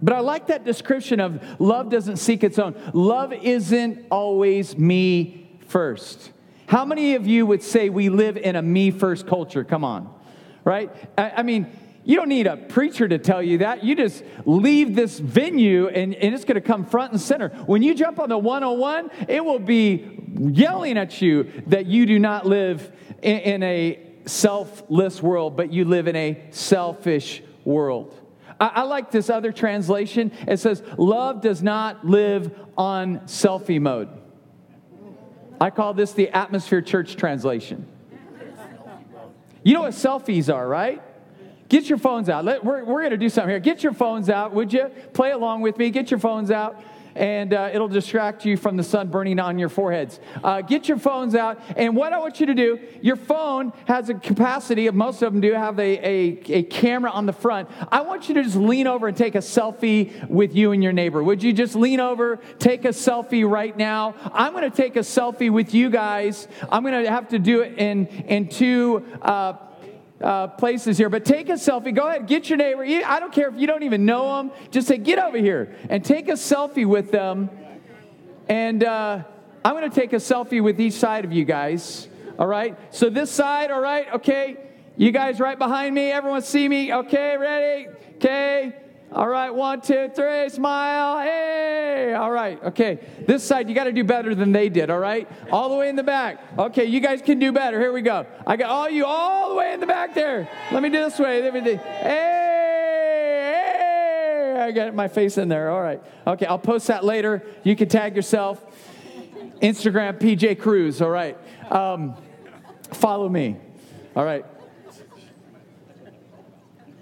But 0.00 0.14
I 0.14 0.20
like 0.20 0.46
that 0.46 0.64
description 0.64 1.18
of 1.18 1.42
love 1.60 1.90
doesn't 1.90 2.18
seek 2.18 2.44
its 2.44 2.60
own. 2.60 2.80
Love 2.94 3.32
isn't 3.32 4.06
always 4.12 4.78
me 4.78 5.50
first. 5.66 6.30
How 6.68 6.84
many 6.84 7.16
of 7.16 7.26
you 7.26 7.46
would 7.46 7.64
say 7.64 7.88
we 7.88 8.10
live 8.10 8.36
in 8.36 8.54
a 8.54 8.62
me 8.62 8.92
first 8.92 9.26
culture? 9.26 9.64
Come 9.64 9.82
on, 9.82 10.08
right? 10.62 10.88
I, 11.18 11.30
I 11.38 11.42
mean, 11.42 11.66
you 12.04 12.16
don't 12.16 12.28
need 12.28 12.46
a 12.46 12.56
preacher 12.56 13.06
to 13.06 13.18
tell 13.18 13.42
you 13.42 13.58
that. 13.58 13.84
You 13.84 13.94
just 13.94 14.24
leave 14.46 14.94
this 14.94 15.18
venue 15.18 15.88
and, 15.88 16.14
and 16.14 16.34
it's 16.34 16.44
going 16.44 16.54
to 16.54 16.60
come 16.60 16.86
front 16.86 17.12
and 17.12 17.20
center. 17.20 17.50
When 17.66 17.82
you 17.82 17.94
jump 17.94 18.18
on 18.18 18.30
the 18.30 18.38
101, 18.38 19.10
it 19.28 19.44
will 19.44 19.58
be 19.58 20.18
yelling 20.38 20.96
at 20.96 21.20
you 21.20 21.50
that 21.66 21.86
you 21.86 22.06
do 22.06 22.18
not 22.18 22.46
live 22.46 22.90
in, 23.22 23.38
in 23.40 23.62
a 23.62 24.06
selfless 24.24 25.22
world, 25.22 25.56
but 25.56 25.72
you 25.72 25.84
live 25.84 26.08
in 26.08 26.16
a 26.16 26.42
selfish 26.50 27.42
world. 27.64 28.18
I, 28.58 28.68
I 28.68 28.82
like 28.82 29.10
this 29.10 29.28
other 29.28 29.52
translation. 29.52 30.32
It 30.48 30.58
says, 30.58 30.82
Love 30.96 31.42
does 31.42 31.62
not 31.62 32.06
live 32.06 32.58
on 32.78 33.20
selfie 33.20 33.80
mode. 33.80 34.08
I 35.60 35.68
call 35.68 35.92
this 35.92 36.12
the 36.12 36.30
Atmosphere 36.30 36.80
Church 36.80 37.16
translation. 37.16 37.86
You 39.62 39.74
know 39.74 39.82
what 39.82 39.92
selfies 39.92 40.52
are, 40.52 40.66
right? 40.66 41.02
Get 41.70 41.88
your 41.88 41.98
phones 41.98 42.28
out. 42.28 42.44
Let, 42.44 42.64
we're 42.64 42.84
we're 42.84 43.00
going 43.00 43.12
to 43.12 43.16
do 43.16 43.30
something 43.30 43.48
here. 43.48 43.60
Get 43.60 43.82
your 43.82 43.94
phones 43.94 44.28
out, 44.28 44.52
would 44.52 44.72
you? 44.72 44.90
Play 45.14 45.30
along 45.30 45.62
with 45.62 45.78
me. 45.78 45.90
Get 45.90 46.10
your 46.10 46.20
phones 46.20 46.50
out 46.50 46.82
and 47.14 47.52
uh, 47.52 47.70
it'll 47.72 47.88
distract 47.88 48.44
you 48.44 48.56
from 48.56 48.76
the 48.76 48.82
sun 48.82 49.08
burning 49.08 49.38
on 49.38 49.58
your 49.58 49.68
foreheads. 49.68 50.20
Uh, 50.42 50.60
get 50.60 50.88
your 50.88 50.98
phones 50.98 51.34
out, 51.34 51.60
and 51.76 51.96
what 51.96 52.12
I 52.12 52.18
want 52.18 52.40
you 52.40 52.46
to 52.46 52.54
do, 52.54 52.78
your 53.02 53.16
phone 53.16 53.72
has 53.86 54.08
a 54.08 54.14
capacity, 54.14 54.86
of 54.86 54.94
most 54.94 55.22
of 55.22 55.32
them 55.32 55.40
do 55.40 55.52
have 55.52 55.78
a, 55.78 55.82
a, 55.82 56.40
a, 56.48 56.62
camera 56.64 57.10
on 57.10 57.26
the 57.26 57.32
front. 57.32 57.68
I 57.90 58.02
want 58.02 58.28
you 58.28 58.34
to 58.36 58.42
just 58.42 58.56
lean 58.56 58.86
over 58.86 59.08
and 59.08 59.16
take 59.16 59.34
a 59.34 59.38
selfie 59.38 60.28
with 60.28 60.54
you 60.54 60.72
and 60.72 60.82
your 60.82 60.92
neighbor. 60.92 61.22
Would 61.22 61.42
you 61.42 61.52
just 61.52 61.74
lean 61.74 62.00
over, 62.00 62.38
take 62.58 62.84
a 62.84 62.88
selfie 62.88 63.48
right 63.48 63.76
now? 63.76 64.14
I'm 64.32 64.52
going 64.52 64.70
to 64.70 64.76
take 64.76 64.96
a 64.96 65.00
selfie 65.00 65.50
with 65.50 65.74
you 65.74 65.90
guys. 65.90 66.48
I'm 66.70 66.82
going 66.82 67.04
to 67.04 67.10
have 67.10 67.28
to 67.28 67.38
do 67.38 67.62
it 67.62 67.78
in, 67.78 68.06
in 68.06 68.48
two. 68.48 69.04
Uh, 69.20 69.54
uh, 70.22 70.48
places 70.48 70.98
here, 70.98 71.08
but 71.08 71.24
take 71.24 71.48
a 71.48 71.54
selfie. 71.54 71.94
Go 71.94 72.08
ahead, 72.08 72.26
get 72.26 72.48
your 72.48 72.58
neighbor. 72.58 72.82
I 72.82 73.20
don't 73.20 73.32
care 73.32 73.48
if 73.48 73.56
you 73.56 73.66
don't 73.66 73.82
even 73.82 74.04
know 74.04 74.36
them. 74.36 74.52
Just 74.70 74.88
say, 74.88 74.98
get 74.98 75.18
over 75.18 75.38
here 75.38 75.74
and 75.88 76.04
take 76.04 76.28
a 76.28 76.32
selfie 76.32 76.86
with 76.86 77.10
them. 77.10 77.50
And 78.48 78.84
uh, 78.84 79.24
I'm 79.64 79.74
going 79.74 79.88
to 79.88 79.94
take 79.94 80.12
a 80.12 80.16
selfie 80.16 80.62
with 80.62 80.80
each 80.80 80.94
side 80.94 81.24
of 81.24 81.32
you 81.32 81.44
guys. 81.44 82.08
All 82.38 82.46
right. 82.46 82.76
So 82.94 83.10
this 83.10 83.30
side, 83.30 83.70
all 83.70 83.80
right. 83.80 84.12
Okay. 84.14 84.56
You 84.96 85.12
guys 85.12 85.40
right 85.40 85.58
behind 85.58 85.94
me. 85.94 86.10
Everyone 86.10 86.42
see 86.42 86.68
me. 86.68 86.92
Okay. 86.92 87.36
Ready. 87.36 87.88
Okay. 88.16 88.74
All 89.12 89.28
right, 89.28 89.50
one, 89.50 89.80
two, 89.80 90.08
three, 90.14 90.48
smile. 90.48 91.20
Hey, 91.20 92.14
all 92.14 92.30
right, 92.30 92.62
okay. 92.62 93.00
This 93.26 93.42
side, 93.42 93.68
you 93.68 93.74
got 93.74 93.84
to 93.84 93.92
do 93.92 94.04
better 94.04 94.34
than 94.34 94.52
they 94.52 94.68
did, 94.68 94.88
all 94.88 95.00
right? 95.00 95.28
All 95.50 95.68
the 95.68 95.74
way 95.76 95.88
in 95.88 95.96
the 95.96 96.04
back. 96.04 96.38
Okay, 96.56 96.84
you 96.84 97.00
guys 97.00 97.20
can 97.20 97.40
do 97.40 97.50
better. 97.50 97.80
Here 97.80 97.92
we 97.92 98.02
go. 98.02 98.24
I 98.46 98.56
got 98.56 98.70
all 98.70 98.88
you 98.88 99.04
all 99.04 99.50
the 99.50 99.56
way 99.56 99.72
in 99.72 99.80
the 99.80 99.86
back 99.86 100.14
there. 100.14 100.48
Let 100.70 100.82
me 100.82 100.90
do 100.90 100.98
this 100.98 101.18
way. 101.18 101.42
Let 101.42 101.52
me 101.54 101.60
do. 101.60 101.76
Hey, 101.76 102.02
hey. 104.54 104.60
I 104.60 104.70
got 104.70 104.94
my 104.94 105.08
face 105.08 105.38
in 105.38 105.48
there. 105.48 105.70
All 105.70 105.82
right. 105.82 106.00
Okay, 106.26 106.46
I'll 106.46 106.58
post 106.58 106.86
that 106.86 107.04
later. 107.04 107.44
You 107.64 107.74
can 107.74 107.88
tag 107.88 108.14
yourself. 108.14 108.64
Instagram 109.60 110.18
PJ 110.18 110.58
Cruz, 110.58 111.02
all 111.02 111.10
right. 111.10 111.36
Um, 111.70 112.14
follow 112.92 113.28
me, 113.28 113.56
all 114.16 114.24
right. 114.24 114.44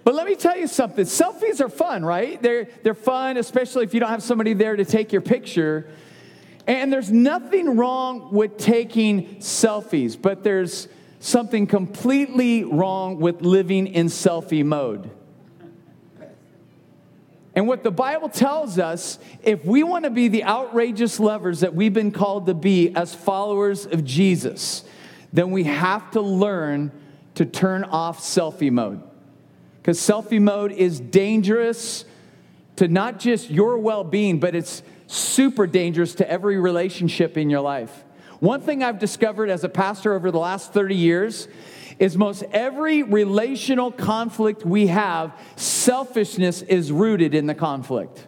But 0.09 0.15
let 0.15 0.27
me 0.27 0.37
tell 0.37 0.57
you 0.57 0.67
something 0.69 1.05
selfies 1.05 1.61
are 1.61 1.69
fun, 1.69 2.03
right? 2.03 2.41
They're, 2.41 2.69
they're 2.83 2.95
fun, 2.95 3.37
especially 3.37 3.85
if 3.85 3.93
you 3.93 4.01
don't 4.01 4.09
have 4.09 4.23
somebody 4.23 4.55
there 4.55 4.75
to 4.75 4.87
take 4.87 5.13
your 5.13 5.21
picture. 5.21 5.87
And 6.67 6.91
there's 6.91 7.13
nothing 7.13 7.77
wrong 7.77 8.33
with 8.33 8.57
taking 8.57 9.37
selfies, 9.41 10.19
but 10.19 10.43
there's 10.43 10.89
something 11.21 11.67
completely 11.67 12.65
wrong 12.65 13.21
with 13.21 13.43
living 13.43 13.87
in 13.87 14.07
selfie 14.07 14.65
mode. 14.65 15.11
And 17.55 17.69
what 17.69 17.85
the 17.85 17.91
Bible 17.91 18.31
tells 18.31 18.79
us, 18.79 19.19
if 19.43 19.63
we 19.67 19.83
want 19.83 20.07
to 20.07 20.11
be 20.11 20.29
the 20.29 20.45
outrageous 20.45 21.21
lovers 21.21 21.61
that 21.61 21.75
we've 21.75 21.93
been 21.93 22.13
called 22.13 22.47
to 22.47 22.55
be 22.55 22.97
as 22.97 23.15
followers 23.15 23.85
of 23.85 24.07
Jesus, 24.07 24.85
then 25.35 25.51
we 25.51 25.65
have 25.65 26.13
to 26.13 26.23
learn 26.23 26.93
to 27.35 27.45
turn 27.45 27.85
off 27.85 28.21
selfie 28.21 28.73
mode 28.73 29.03
because 29.89 29.99
selfie 29.99 30.39
mode 30.39 30.71
is 30.71 31.01
dangerous 31.01 32.05
to 32.77 32.89
not 32.89 33.19
just 33.19 33.49
your 33.49 33.79
well 33.79 34.05
being, 34.05 34.39
but 34.39 34.55
it's 34.55 34.83
super 35.07 35.67
dangerous 35.67 36.15
to 36.17 36.31
every 36.31 36.59
relationship 36.59 37.39
in 37.39 37.49
your 37.49 37.63
life. 37.63 38.05
One 38.39 38.61
thing 38.61 38.83
I've 38.83 38.99
discovered 38.99 39.49
as 39.49 39.65
a 39.65 39.69
pastor 39.71 40.13
over 40.13 40.31
the 40.31 40.39
last 40.39 40.75
30 40.75 40.95
years 40.95 41.49
is 41.99 42.19
most 42.19 42.45
every 42.53 43.03
relational 43.03 43.91
conflict 43.91 44.63
we 44.63 44.89
have, 44.89 45.33
selfishness 45.57 46.61
is 46.61 46.93
rooted 46.93 47.35
in 47.35 47.47
the 47.47 47.55
conflict. 47.55 48.27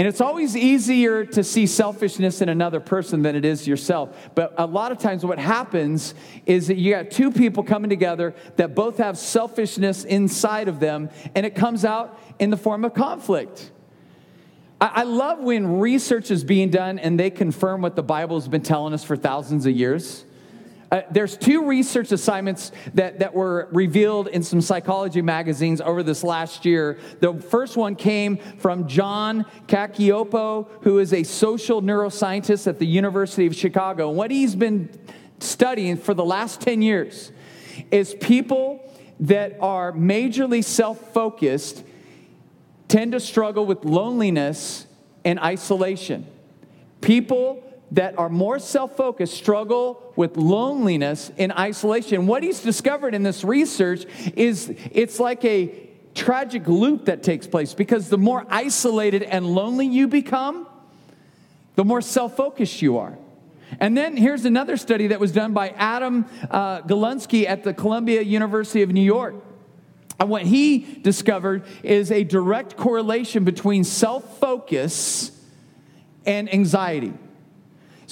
And 0.00 0.08
it's 0.08 0.22
always 0.22 0.56
easier 0.56 1.26
to 1.26 1.44
see 1.44 1.66
selfishness 1.66 2.40
in 2.40 2.48
another 2.48 2.80
person 2.80 3.20
than 3.20 3.36
it 3.36 3.44
is 3.44 3.68
yourself. 3.68 4.30
But 4.34 4.54
a 4.56 4.64
lot 4.64 4.92
of 4.92 4.98
times, 4.98 5.26
what 5.26 5.38
happens 5.38 6.14
is 6.46 6.68
that 6.68 6.78
you 6.78 6.90
got 6.90 7.10
two 7.10 7.30
people 7.30 7.62
coming 7.62 7.90
together 7.90 8.34
that 8.56 8.74
both 8.74 8.96
have 8.96 9.18
selfishness 9.18 10.04
inside 10.04 10.68
of 10.68 10.80
them, 10.80 11.10
and 11.34 11.44
it 11.44 11.54
comes 11.54 11.84
out 11.84 12.18
in 12.38 12.48
the 12.48 12.56
form 12.56 12.86
of 12.86 12.94
conflict. 12.94 13.72
I, 14.80 15.02
love 15.02 15.40
when 15.40 15.80
research 15.80 16.30
is 16.30 16.44
being 16.44 16.70
done 16.70 16.98
and 16.98 17.20
they 17.20 17.28
confirm 17.28 17.82
what 17.82 17.94
the 17.94 18.02
Bible 18.02 18.40
has 18.40 18.48
been 18.48 18.62
telling 18.62 18.94
us 18.94 19.04
for 19.04 19.18
thousands 19.18 19.66
of 19.66 19.76
years. 19.76 20.24
Uh, 20.90 21.02
there's 21.10 21.36
two 21.36 21.66
research 21.66 22.10
assignments 22.10 22.72
that, 22.94 23.20
that 23.20 23.32
were 23.32 23.68
revealed 23.70 24.26
in 24.26 24.42
some 24.42 24.60
psychology 24.60 25.22
magazines 25.22 25.80
over 25.80 26.02
this 26.02 26.24
last 26.24 26.64
year. 26.64 26.98
The 27.20 27.34
first 27.34 27.76
one 27.76 27.94
came 27.94 28.38
from 28.58 28.88
John 28.88 29.44
Cacioppo, 29.68 30.68
who 30.82 30.98
is 30.98 31.12
a 31.12 31.22
social 31.22 31.80
neuroscientist 31.80 32.66
at 32.66 32.80
the 32.80 32.86
University 32.86 33.46
of 33.46 33.54
Chicago. 33.54 34.08
And 34.08 34.18
what 34.18 34.32
he's 34.32 34.56
been 34.56 34.90
studying 35.38 35.96
for 35.96 36.12
the 36.12 36.24
last 36.24 36.60
10 36.60 36.82
years 36.82 37.30
is 37.92 38.14
people 38.14 38.84
that 39.20 39.56
are 39.60 39.92
majorly 39.92 40.64
self 40.64 41.12
focused 41.12 41.84
tend 42.88 43.12
to 43.12 43.20
struggle 43.20 43.64
with 43.64 43.84
loneliness 43.84 44.86
and 45.24 45.38
isolation. 45.38 46.26
People 47.00 47.62
that 47.92 48.18
are 48.18 48.28
more 48.28 48.58
self 48.58 48.96
focused 48.96 49.34
struggle 49.34 50.12
with 50.16 50.36
loneliness 50.36 51.32
and 51.38 51.52
isolation. 51.52 52.26
What 52.26 52.42
he's 52.42 52.60
discovered 52.60 53.14
in 53.14 53.22
this 53.22 53.44
research 53.44 54.04
is 54.36 54.72
it's 54.92 55.18
like 55.18 55.44
a 55.44 55.88
tragic 56.14 56.66
loop 56.66 57.06
that 57.06 57.22
takes 57.22 57.46
place 57.46 57.74
because 57.74 58.08
the 58.08 58.18
more 58.18 58.46
isolated 58.48 59.22
and 59.22 59.46
lonely 59.46 59.86
you 59.86 60.08
become, 60.08 60.66
the 61.76 61.84
more 61.84 62.00
self 62.00 62.36
focused 62.36 62.82
you 62.82 62.98
are. 62.98 63.18
And 63.78 63.96
then 63.96 64.16
here's 64.16 64.44
another 64.44 64.76
study 64.76 65.08
that 65.08 65.20
was 65.20 65.32
done 65.32 65.52
by 65.52 65.70
Adam 65.70 66.26
uh, 66.50 66.82
Galinsky 66.82 67.46
at 67.46 67.62
the 67.62 67.72
Columbia 67.72 68.22
University 68.22 68.82
of 68.82 68.90
New 68.90 69.02
York. 69.02 69.34
And 70.18 70.28
what 70.28 70.42
he 70.42 70.78
discovered 71.02 71.64
is 71.82 72.10
a 72.10 72.24
direct 72.24 72.76
correlation 72.76 73.44
between 73.44 73.84
self 73.84 74.38
focus 74.38 75.32
and 76.26 76.52
anxiety. 76.52 77.14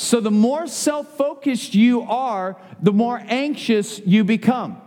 So 0.01 0.21
the 0.21 0.31
more 0.31 0.69
self 0.69 1.17
focused 1.17 1.75
you 1.75 2.03
are, 2.03 2.57
the 2.81 2.93
more 2.93 3.21
anxious 3.27 3.99
you 4.07 4.23
become. 4.23 4.81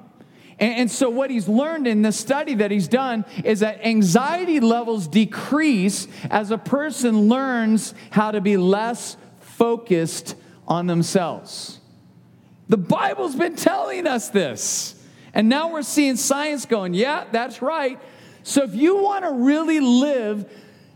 And, 0.57 0.89
so, 0.89 1.09
what 1.09 1.29
he's 1.29 1.49
learned 1.49 1.85
in 1.85 2.01
this 2.01 2.17
study 2.17 2.55
that 2.55 2.71
he's 2.71 2.87
done 2.87 3.25
is 3.43 3.59
that 3.59 3.85
anxiety 3.85 4.61
levels 4.61 5.09
decrease 5.09 6.07
as 6.29 6.49
a 6.51 6.57
person 6.57 7.27
learns 7.27 7.93
how 8.11 8.31
to 8.31 8.39
be 8.39 8.55
less 8.55 9.17
focused 9.41 10.35
on 10.65 10.87
themselves. 10.87 11.81
The 12.69 12.77
Bible's 12.77 13.35
been 13.35 13.57
telling 13.57 14.07
us 14.07 14.29
this. 14.29 14.95
And 15.33 15.49
now 15.49 15.73
we're 15.73 15.81
seeing 15.81 16.15
science 16.15 16.65
going, 16.65 16.93
yeah, 16.93 17.25
that's 17.33 17.61
right. 17.61 17.99
So, 18.43 18.63
if 18.63 18.73
you 18.73 19.03
want 19.03 19.25
to 19.25 19.31
really 19.31 19.81
live 19.81 20.49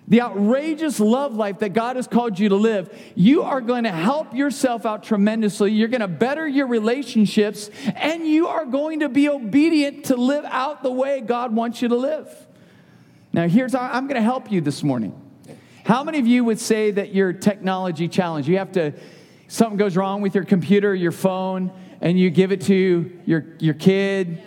the 0.08 0.22
outrageous 0.22 1.00
love 1.00 1.36
life 1.36 1.60
that 1.60 1.74
God 1.74 1.96
has 1.96 2.08
called 2.08 2.38
you 2.38 2.50
to 2.50 2.56
live, 2.56 2.96
you 3.16 3.42
are 3.42 3.62
going 3.62 3.86
to 3.86 3.92
help 3.92 4.36
yourself 4.36 4.86
out 4.86 5.04
tremendously. 5.04 5.72
You're 5.72 5.88
going 5.88 6.02
to 6.02 6.08
better 6.08 6.48
your 6.48 6.68
relationships, 6.68 7.72
and 7.96 8.28
you 8.28 8.48
are 8.48 8.66
going 8.66 9.00
to 9.00 9.10
be 9.10 9.30
obedient 9.30 10.06
to 10.06 10.16
live 10.16 10.46
out 10.46 10.84
the 10.84 10.92
way 10.92 11.22
God 11.22 11.56
wants 11.56 11.82
you 11.82 11.88
to 11.88 11.96
live. 11.96 12.30
Now, 13.34 13.48
here's 13.48 13.74
how 13.74 13.82
I'm 13.82 14.06
going 14.06 14.16
to 14.16 14.22
help 14.22 14.52
you 14.52 14.62
this 14.62 14.84
morning. 14.84 15.20
How 15.86 16.04
many 16.04 16.20
of 16.20 16.28
you 16.28 16.44
would 16.44 16.60
say 16.60 16.92
that 16.92 17.14
you're 17.14 17.34
technology 17.34 18.08
challenged? 18.08 18.48
You 18.48 18.60
have 18.60 18.72
to, 18.74 18.94
something 19.48 19.78
goes 19.78 19.98
wrong 19.98 20.22
with 20.22 20.36
your 20.36 20.46
computer, 20.46 20.94
your 20.94 21.12
phone, 21.12 21.72
and 22.00 22.20
you 22.20 22.30
give 22.30 22.52
it 22.52 22.62
to 22.62 23.12
your, 23.26 23.46
your 23.60 23.74
kid? 23.74 24.42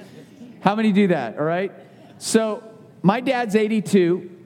How 0.61 0.77
many 0.77 0.93
do 0.93 1.09
that, 1.09 1.37
all 1.37 1.45
right? 1.45 1.73
So, 2.19 2.63
my 3.03 3.21
dad's 3.21 3.57
82 3.57 4.38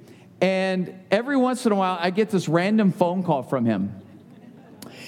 and 0.42 0.92
every 1.10 1.36
once 1.36 1.64
in 1.64 1.72
a 1.72 1.76
while, 1.76 1.96
I 2.00 2.10
get 2.10 2.28
this 2.28 2.48
random 2.48 2.90
phone 2.90 3.22
call 3.22 3.44
from 3.44 3.64
him. 3.64 3.94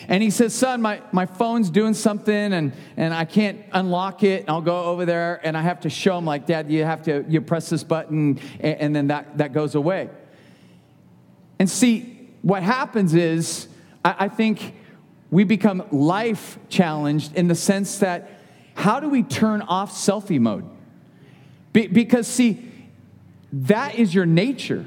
And 0.07 0.23
he 0.23 0.31
says, 0.31 0.55
Son, 0.55 0.81
my, 0.81 1.03
my 1.13 1.27
phone's 1.27 1.71
doing 1.71 1.95
something 1.95 2.53
and, 2.53 2.73
and 2.97 3.13
I 3.13 3.25
can't 3.25 3.61
unlock 3.73 4.23
it. 4.23 4.43
And 4.43 4.51
I'll 4.51 4.61
go 4.61 4.85
over 4.85 5.05
there 5.05 5.41
and 5.45 5.57
I 5.57 5.63
have 5.63 5.81
to 5.81 5.91
show 5.91 6.17
him, 6.17 6.25
like, 6.25 6.47
Dad, 6.47 6.71
you 6.71 6.85
have 6.85 7.03
to 7.05 7.25
you 7.29 7.41
press 7.41 7.69
this 7.69 7.83
button 7.83 8.39
and, 8.61 8.81
and 8.81 8.97
then 8.97 9.09
that, 9.09 9.39
that 9.39 9.53
goes 9.53 9.75
away. 9.75 10.09
And 11.59 11.69
see, 11.69 12.29
what 12.43 12.63
happens 12.63 13.15
is, 13.15 13.67
I, 14.05 14.15
I 14.21 14.29
think 14.29 14.75
we 15.31 15.43
become 15.43 15.83
life 15.91 16.59
challenged 16.69 17.35
in 17.35 17.49
the 17.49 17.57
sense 17.57 17.99
that 17.99 18.31
how 18.75 19.01
do 19.01 19.09
we 19.09 19.25
turn 19.25 19.63
off 19.63 19.91
selfie 19.91 20.39
mode? 20.39 20.65
Be, 21.73 21.89
because, 21.89 22.29
see, 22.29 22.71
that 23.53 23.97
is 23.97 24.15
your 24.15 24.27
nature. 24.27 24.87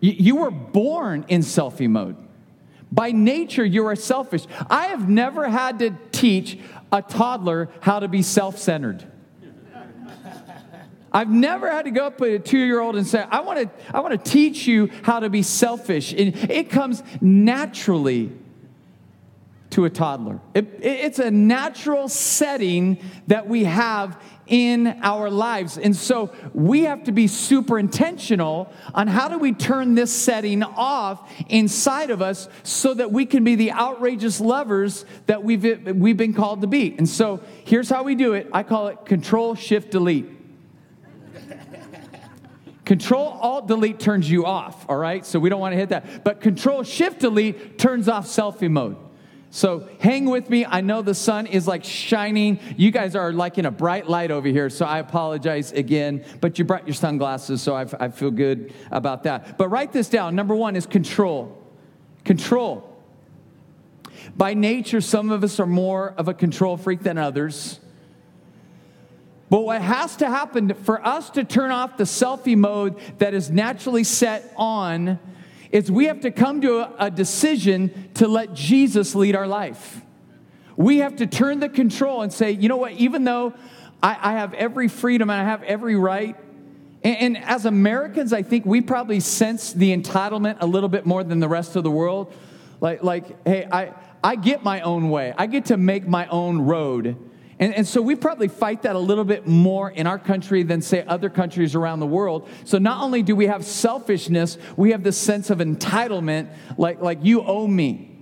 You 0.00 0.36
were 0.36 0.50
born 0.50 1.24
in 1.28 1.40
selfie 1.40 1.88
mode. 1.88 2.16
By 2.92 3.12
nature, 3.12 3.64
you 3.64 3.86
are 3.86 3.96
selfish. 3.96 4.46
I 4.70 4.86
have 4.88 5.08
never 5.08 5.48
had 5.48 5.80
to 5.80 5.96
teach 6.12 6.58
a 6.92 7.02
toddler 7.02 7.68
how 7.80 8.00
to 8.00 8.08
be 8.08 8.22
self 8.22 8.58
centered. 8.58 9.04
I've 11.12 11.30
never 11.30 11.70
had 11.70 11.86
to 11.86 11.90
go 11.90 12.06
up 12.06 12.18
to 12.18 12.24
a 12.24 12.38
two 12.38 12.58
year 12.58 12.78
old 12.78 12.96
and 12.96 13.06
say, 13.06 13.24
I 13.30 13.40
want 13.40 13.58
to 13.60 13.96
I 13.96 14.00
want 14.00 14.12
to 14.12 14.30
teach 14.30 14.66
you 14.66 14.90
how 15.02 15.20
to 15.20 15.30
be 15.30 15.42
selfish. 15.42 16.12
And 16.12 16.36
it 16.50 16.68
comes 16.68 17.02
naturally 17.20 18.32
to 19.76 19.84
a 19.84 19.90
toddler. 19.90 20.40
It, 20.54 20.78
it's 20.80 21.18
a 21.18 21.30
natural 21.30 22.08
setting 22.08 22.98
that 23.26 23.46
we 23.46 23.64
have 23.64 24.18
in 24.46 24.86
our 25.02 25.28
lives. 25.28 25.76
And 25.76 25.94
so 25.94 26.32
we 26.54 26.84
have 26.84 27.04
to 27.04 27.12
be 27.12 27.26
super 27.26 27.78
intentional 27.78 28.72
on 28.94 29.06
how 29.06 29.28
do 29.28 29.36
we 29.36 29.52
turn 29.52 29.94
this 29.94 30.10
setting 30.10 30.62
off 30.62 31.30
inside 31.50 32.08
of 32.08 32.22
us 32.22 32.48
so 32.62 32.94
that 32.94 33.12
we 33.12 33.26
can 33.26 33.44
be 33.44 33.54
the 33.54 33.70
outrageous 33.70 34.40
lovers 34.40 35.04
that 35.26 35.44
we've, 35.44 35.86
we've 35.94 36.16
been 36.16 36.32
called 36.32 36.62
to 36.62 36.66
be. 36.66 36.96
And 36.96 37.06
so 37.06 37.42
here's 37.66 37.90
how 37.90 38.02
we 38.02 38.14
do 38.14 38.32
it 38.32 38.48
I 38.54 38.62
call 38.62 38.88
it 38.88 39.04
control, 39.04 39.54
shift, 39.56 39.90
delete. 39.90 40.30
Control 42.86 43.26
Alt 43.42 43.66
Delete 43.66 43.98
turns 43.98 44.30
you 44.30 44.46
off, 44.46 44.88
all 44.88 44.96
right? 44.96 45.26
So 45.26 45.38
we 45.38 45.50
don't 45.50 45.60
want 45.60 45.72
to 45.72 45.76
hit 45.76 45.90
that. 45.90 46.24
But 46.24 46.40
Control 46.40 46.84
Shift 46.84 47.18
Delete 47.18 47.78
turns 47.78 48.08
off 48.08 48.26
selfie 48.26 48.70
mode. 48.70 48.96
So 49.56 49.88
hang 50.00 50.26
with 50.26 50.50
me. 50.50 50.66
I 50.66 50.82
know 50.82 51.00
the 51.00 51.14
sun 51.14 51.46
is 51.46 51.66
like 51.66 51.82
shining. 51.82 52.60
You 52.76 52.90
guys 52.90 53.16
are 53.16 53.32
like 53.32 53.56
in 53.56 53.64
a 53.64 53.70
bright 53.70 54.06
light 54.06 54.30
over 54.30 54.46
here, 54.48 54.68
so 54.68 54.84
I 54.84 54.98
apologize 54.98 55.72
again. 55.72 56.26
But 56.42 56.58
you 56.58 56.66
brought 56.66 56.86
your 56.86 56.92
sunglasses, 56.92 57.62
so 57.62 57.74
I, 57.74 57.86
I 57.98 58.08
feel 58.10 58.30
good 58.30 58.74
about 58.90 59.22
that. 59.22 59.56
But 59.56 59.70
write 59.70 59.94
this 59.94 60.10
down. 60.10 60.34
Number 60.34 60.54
one 60.54 60.76
is 60.76 60.84
control. 60.84 61.56
Control. 62.22 63.02
By 64.36 64.52
nature, 64.52 65.00
some 65.00 65.30
of 65.30 65.42
us 65.42 65.58
are 65.58 65.64
more 65.64 66.12
of 66.18 66.28
a 66.28 66.34
control 66.34 66.76
freak 66.76 67.00
than 67.00 67.16
others. 67.16 67.80
But 69.48 69.60
what 69.60 69.80
has 69.80 70.16
to 70.16 70.28
happen 70.28 70.74
for 70.74 71.02
us 71.02 71.30
to 71.30 71.44
turn 71.44 71.70
off 71.70 71.96
the 71.96 72.04
selfie 72.04 72.58
mode 72.58 73.00
that 73.20 73.32
is 73.32 73.50
naturally 73.50 74.04
set 74.04 74.52
on 74.58 75.18
is 75.72 75.90
we 75.90 76.06
have 76.06 76.20
to 76.20 76.30
come 76.30 76.60
to 76.60 77.02
a, 77.02 77.10
decision 77.10 78.10
to 78.14 78.28
let 78.28 78.54
Jesus 78.54 79.14
lead 79.14 79.34
our 79.34 79.46
life. 79.46 80.00
We 80.76 80.98
have 80.98 81.16
to 81.16 81.26
turn 81.26 81.60
the 81.60 81.68
control 81.68 82.22
and 82.22 82.32
say, 82.32 82.52
you 82.52 82.68
know 82.68 82.76
what, 82.76 82.92
even 82.92 83.24
though 83.24 83.54
I, 84.02 84.16
I 84.20 84.32
have 84.32 84.54
every 84.54 84.88
freedom 84.88 85.30
and 85.30 85.40
I 85.40 85.44
have 85.44 85.62
every 85.62 85.96
right, 85.96 86.36
and, 87.02 87.36
and 87.36 87.44
as 87.44 87.66
Americans, 87.66 88.32
I 88.32 88.42
think 88.42 88.66
we 88.66 88.80
probably 88.80 89.20
sense 89.20 89.72
the 89.72 89.96
entitlement 89.96 90.58
a 90.60 90.66
little 90.66 90.88
bit 90.88 91.06
more 91.06 91.24
than 91.24 91.40
the 91.40 91.48
rest 91.48 91.76
of 91.76 91.84
the 91.84 91.90
world. 91.90 92.32
Like, 92.80 93.02
like 93.02 93.46
hey, 93.46 93.66
I, 93.70 93.94
I 94.22 94.36
get 94.36 94.62
my 94.62 94.80
own 94.80 95.08
way, 95.10 95.32
I 95.36 95.46
get 95.46 95.66
to 95.66 95.76
make 95.76 96.06
my 96.06 96.26
own 96.26 96.60
road. 96.60 97.16
And, 97.58 97.74
and, 97.74 97.86
so 97.86 98.02
we 98.02 98.16
probably 98.16 98.48
fight 98.48 98.82
that 98.82 98.96
a 98.96 98.98
little 98.98 99.24
bit 99.24 99.46
more 99.46 99.90
in 99.90 100.06
our 100.06 100.18
country 100.18 100.62
than, 100.62 100.82
say, 100.82 101.02
other 101.06 101.30
countries 101.30 101.74
around 101.74 102.00
the 102.00 102.06
world. 102.06 102.48
So 102.64 102.76
not 102.76 103.02
only 103.02 103.22
do 103.22 103.34
we 103.34 103.46
have 103.46 103.64
selfishness, 103.64 104.58
we 104.76 104.90
have 104.90 105.02
this 105.02 105.16
sense 105.16 105.48
of 105.48 105.58
entitlement, 105.58 106.50
like, 106.76 107.00
like 107.00 107.20
you 107.22 107.40
owe 107.40 107.66
me. 107.66 108.14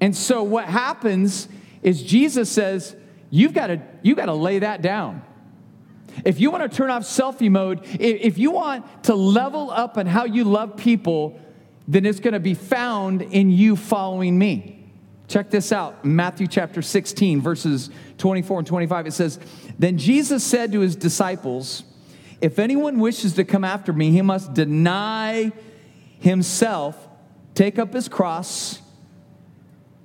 And 0.00 0.16
so 0.16 0.42
what 0.42 0.64
happens 0.64 1.46
is 1.82 2.02
Jesus 2.02 2.50
says, 2.50 2.96
you've 3.28 3.52
got 3.52 3.66
to, 3.66 3.82
you've 4.02 4.16
got 4.16 4.26
to 4.26 4.34
lay 4.34 4.60
that 4.60 4.80
down. 4.80 5.22
If 6.24 6.40
you 6.40 6.50
want 6.50 6.70
to 6.70 6.74
turn 6.74 6.90
off 6.90 7.02
selfie 7.02 7.50
mode, 7.50 7.80
if 8.00 8.38
you 8.38 8.50
want 8.50 9.04
to 9.04 9.14
level 9.14 9.70
up 9.70 9.98
on 9.98 10.06
how 10.06 10.24
you 10.24 10.44
love 10.44 10.76
people, 10.78 11.38
then 11.86 12.06
it's 12.06 12.20
going 12.20 12.34
to 12.34 12.40
be 12.40 12.54
found 12.54 13.22
in 13.22 13.50
you 13.50 13.76
following 13.76 14.38
me. 14.38 14.81
Check 15.32 15.48
this 15.48 15.72
out 15.72 16.04
Matthew 16.04 16.46
chapter 16.46 16.82
16, 16.82 17.40
verses 17.40 17.88
24 18.18 18.58
and 18.58 18.66
25. 18.66 19.06
It 19.06 19.12
says, 19.12 19.38
Then 19.78 19.96
Jesus 19.96 20.44
said 20.44 20.72
to 20.72 20.80
his 20.80 20.94
disciples, 20.94 21.84
If 22.42 22.58
anyone 22.58 22.98
wishes 22.98 23.32
to 23.36 23.44
come 23.44 23.64
after 23.64 23.94
me, 23.94 24.10
he 24.10 24.20
must 24.20 24.52
deny 24.52 25.50
himself, 26.18 27.08
take 27.54 27.78
up 27.78 27.94
his 27.94 28.10
cross, 28.10 28.82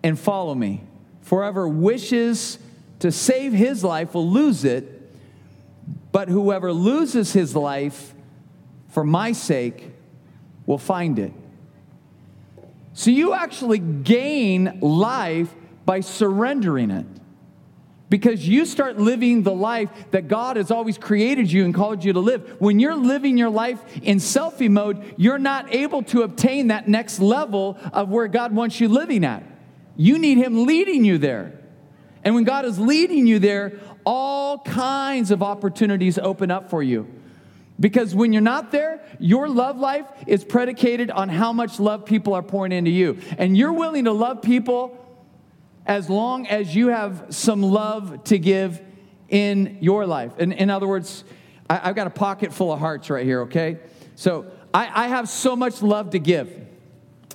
and 0.02 0.18
follow 0.18 0.56
me. 0.56 0.82
For 1.24 1.42
whoever 1.42 1.68
wishes 1.68 2.58
to 3.00 3.12
save 3.12 3.52
his 3.52 3.84
life 3.84 4.14
will 4.14 4.32
lose 4.32 4.64
it, 4.64 5.12
but 6.14 6.30
whoever 6.30 6.72
loses 6.72 7.34
his 7.34 7.54
life 7.54 8.14
for 8.88 9.04
my 9.04 9.34
sake 9.34 9.92
will 10.66 10.78
find 10.78 11.20
it. 11.20 11.34
So 12.98 13.12
you 13.12 13.36
actually 13.36 13.78
gain 13.78 14.80
life 14.82 15.54
by 15.86 16.00
surrendering 16.00 16.90
it. 16.90 17.06
Because 18.10 18.48
you 18.48 18.66
start 18.66 18.98
living 18.98 19.44
the 19.44 19.54
life 19.54 19.92
that 20.10 20.28
God 20.28 20.58
has 20.58 20.72
always 20.72 20.98
created 20.98 21.52
you 21.52 21.64
and 21.64 21.76
called 21.76 22.04
you 22.04 22.14
to 22.14 22.20
live. 22.20 22.56
When 22.58 22.80
you're 22.80 22.96
living 22.96 23.38
your 23.38 23.52
life 23.52 23.80
in 24.02 24.18
selfie 24.18 24.72
mode, 24.72 25.14
you're 25.16 25.38
not 25.38 25.76
able 25.76 26.02
to 26.06 26.24
obtain 26.24 26.70
that 26.70 26.88
next 26.88 27.20
level 27.20 27.78
of 27.94 28.10
where 28.10 28.28
God 28.28 28.56
wants 28.56 28.80
you 28.80 28.90
living 28.90 29.24
at. 29.24 29.44
You 29.96 30.18
need 30.18 30.40
Him 30.40 30.66
leading 30.66 31.06
you 31.06 31.20
there. 31.20 31.54
And 32.24 32.34
when 32.34 32.46
God 32.46 32.66
is 32.66 32.80
leading 32.80 33.28
you 33.28 33.38
there, 33.38 33.80
all 34.08 34.58
kinds 34.58 35.30
of 35.30 35.44
opportunities 35.44 36.18
open 36.18 36.50
up 36.50 36.72
for 36.72 36.82
you. 36.82 37.17
Because 37.80 38.16
when 38.16 38.34
you're 38.34 38.42
not 38.42 38.72
there, 38.72 39.04
your 39.20 39.48
love 39.48 39.78
life 39.78 40.08
is 40.26 40.44
predicated 40.44 41.12
on 41.12 41.30
how 41.30 41.54
much 41.54 41.80
love 41.80 42.06
people 42.06 42.34
are 42.34 42.42
pouring 42.42 42.72
into 42.72 42.90
you. 42.90 43.20
And 43.38 43.56
you're 43.56 43.74
willing 43.74 44.06
to 44.06 44.12
love 44.12 44.42
people 44.42 45.04
as 45.86 46.10
long 46.10 46.48
as 46.48 46.76
you 46.76 46.88
have 46.88 47.28
some 47.30 47.62
love 47.62 48.24
to 48.26 48.40
give 48.40 48.82
in 49.30 49.78
your 49.80 50.06
life. 50.06 50.38
In, 50.40 50.52
in 50.52 50.70
other 50.70 50.88
words, 50.88 51.24
I, 51.70 51.78
have 51.78 51.96
got 51.96 52.08
a 52.08 52.12
pocket 52.12 52.54
full 52.54 52.72
of 52.74 52.80
hearts 52.80 53.10
right 53.10 53.26
here, 53.26 53.42
okay? 53.42 53.78
So 54.16 54.52
I, 54.74 55.06
I 55.06 55.08
have 55.08 55.30
so 55.30 55.56
much 55.56 55.82
love 55.82 56.12
to 56.12 56.20
give. 56.20 56.52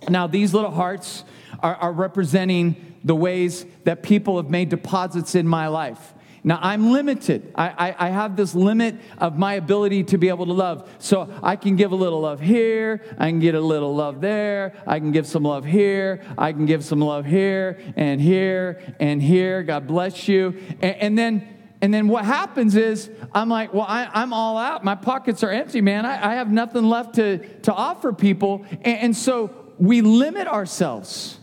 Now, 0.08 0.26
these 0.26 0.52
little 0.52 0.70
hearts 0.70 1.24
are, 1.60 1.76
are 1.76 1.92
representing 1.92 2.96
the 3.04 3.14
ways 3.14 3.64
that 3.84 4.02
people 4.02 4.36
have 4.36 4.50
made 4.50 4.68
deposits 4.68 5.34
in 5.34 5.46
my 5.46 5.68
life. 5.68 6.14
Now, 6.44 6.58
I'm 6.60 6.90
limited. 6.90 7.52
I, 7.54 7.68
I, 7.68 8.06
I, 8.06 8.10
have 8.10 8.34
this 8.34 8.52
limit 8.52 8.96
of 9.18 9.38
my 9.38 9.54
ability 9.54 10.02
to 10.04 10.18
be 10.18 10.28
able 10.28 10.46
to 10.46 10.52
love. 10.52 10.90
So 10.98 11.32
I 11.40 11.54
can 11.54 11.76
give 11.76 11.92
a 11.92 11.96
little 11.96 12.20
love 12.20 12.40
here. 12.40 13.00
I 13.16 13.28
can 13.28 13.38
get 13.38 13.54
a 13.54 13.60
little 13.60 13.94
love 13.94 14.20
there. 14.20 14.74
I 14.84 14.98
can 14.98 15.12
give 15.12 15.26
some 15.26 15.44
love 15.44 15.64
here. 15.64 16.24
I 16.36 16.52
can 16.52 16.66
give 16.66 16.84
some 16.84 16.98
love 16.98 17.26
here 17.26 17.78
and 17.94 18.20
here 18.20 18.82
and 18.98 19.22
here. 19.22 19.62
God 19.62 19.86
bless 19.86 20.26
you. 20.28 20.58
And, 20.80 20.96
and 20.96 21.18
then. 21.18 21.48
And 21.80 21.92
then 21.92 22.06
what 22.06 22.24
happens 22.24 22.76
is, 22.76 23.10
I'm 23.34 23.48
like, 23.48 23.74
well, 23.74 23.86
I, 23.88 24.22
am 24.22 24.32
all 24.32 24.56
out. 24.56 24.84
My 24.84 24.94
pockets 24.94 25.42
are 25.42 25.50
empty, 25.50 25.80
man. 25.80 26.06
I, 26.06 26.30
I, 26.30 26.34
have 26.36 26.48
nothing 26.48 26.84
left 26.84 27.16
to, 27.16 27.38
to 27.62 27.74
offer 27.74 28.12
people. 28.12 28.64
and, 28.70 28.98
and 28.98 29.16
so 29.16 29.50
we 29.78 30.00
limit 30.00 30.46
ourselves. 30.46 31.40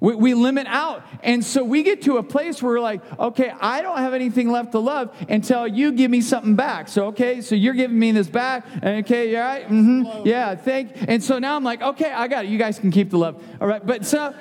We, 0.00 0.14
we, 0.14 0.34
limit 0.34 0.66
out. 0.66 1.04
And 1.22 1.44
so 1.44 1.62
we 1.62 1.82
get 1.82 2.02
to 2.02 2.16
a 2.16 2.22
place 2.22 2.62
where 2.62 2.72
we're 2.72 2.80
like, 2.80 3.02
okay, 3.18 3.52
I 3.60 3.82
don't 3.82 3.98
have 3.98 4.14
anything 4.14 4.50
left 4.50 4.72
to 4.72 4.78
love 4.78 5.14
until 5.28 5.66
you 5.66 5.92
give 5.92 6.10
me 6.10 6.22
something 6.22 6.56
back. 6.56 6.88
So, 6.88 7.08
okay, 7.08 7.42
so 7.42 7.54
you're 7.54 7.74
giving 7.74 7.98
me 7.98 8.10
this 8.12 8.28
back. 8.28 8.64
Okay, 8.82 9.32
you 9.32 9.36
all 9.36 9.42
right? 9.42 9.68
Mm-hmm. 9.68 10.26
Yeah, 10.26 10.54
thank 10.54 10.92
And 11.06 11.22
so 11.22 11.38
now 11.38 11.54
I'm 11.54 11.64
like, 11.64 11.82
okay, 11.82 12.10
I 12.10 12.28
got 12.28 12.46
it. 12.46 12.50
You 12.50 12.56
guys 12.56 12.78
can 12.78 12.90
keep 12.90 13.10
the 13.10 13.18
love. 13.18 13.44
All 13.60 13.68
right. 13.68 13.84
But 13.84 14.06
so, 14.06 14.34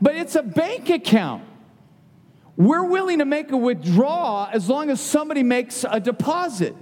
but 0.00 0.14
it's 0.14 0.36
a 0.36 0.42
bank 0.42 0.90
account. 0.90 1.44
We're 2.56 2.84
willing 2.84 3.18
to 3.18 3.24
make 3.24 3.50
a 3.50 3.56
withdrawal 3.56 4.48
as 4.52 4.68
long 4.68 4.90
as 4.90 5.00
somebody 5.00 5.42
makes 5.42 5.84
a 5.88 5.98
deposit. 5.98 6.76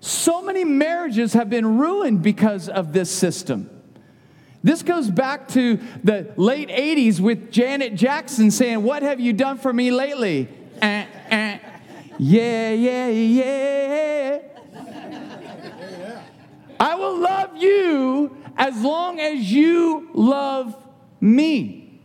So 0.00 0.42
many 0.42 0.64
marriages 0.64 1.32
have 1.32 1.50
been 1.50 1.78
ruined 1.78 2.22
because 2.22 2.68
of 2.68 2.92
this 2.92 3.10
system. 3.10 3.70
This 4.62 4.82
goes 4.82 5.08
back 5.08 5.48
to 5.48 5.78
the 6.02 6.32
late 6.36 6.68
80s 6.68 7.20
with 7.20 7.52
Janet 7.52 7.94
Jackson 7.94 8.50
saying, 8.50 8.82
What 8.82 9.02
have 9.02 9.20
you 9.20 9.32
done 9.32 9.58
for 9.58 9.72
me 9.72 9.90
lately? 9.90 10.48
Uh, 10.82 11.04
yeah, 12.18 12.72
yeah, 12.72 13.08
yeah. 13.08 14.38
I 16.80 16.94
will 16.96 17.18
love 17.18 17.56
you 17.56 18.36
as 18.56 18.80
long 18.82 19.20
as 19.20 19.50
you 19.50 20.10
love 20.12 20.76
me. 21.20 22.00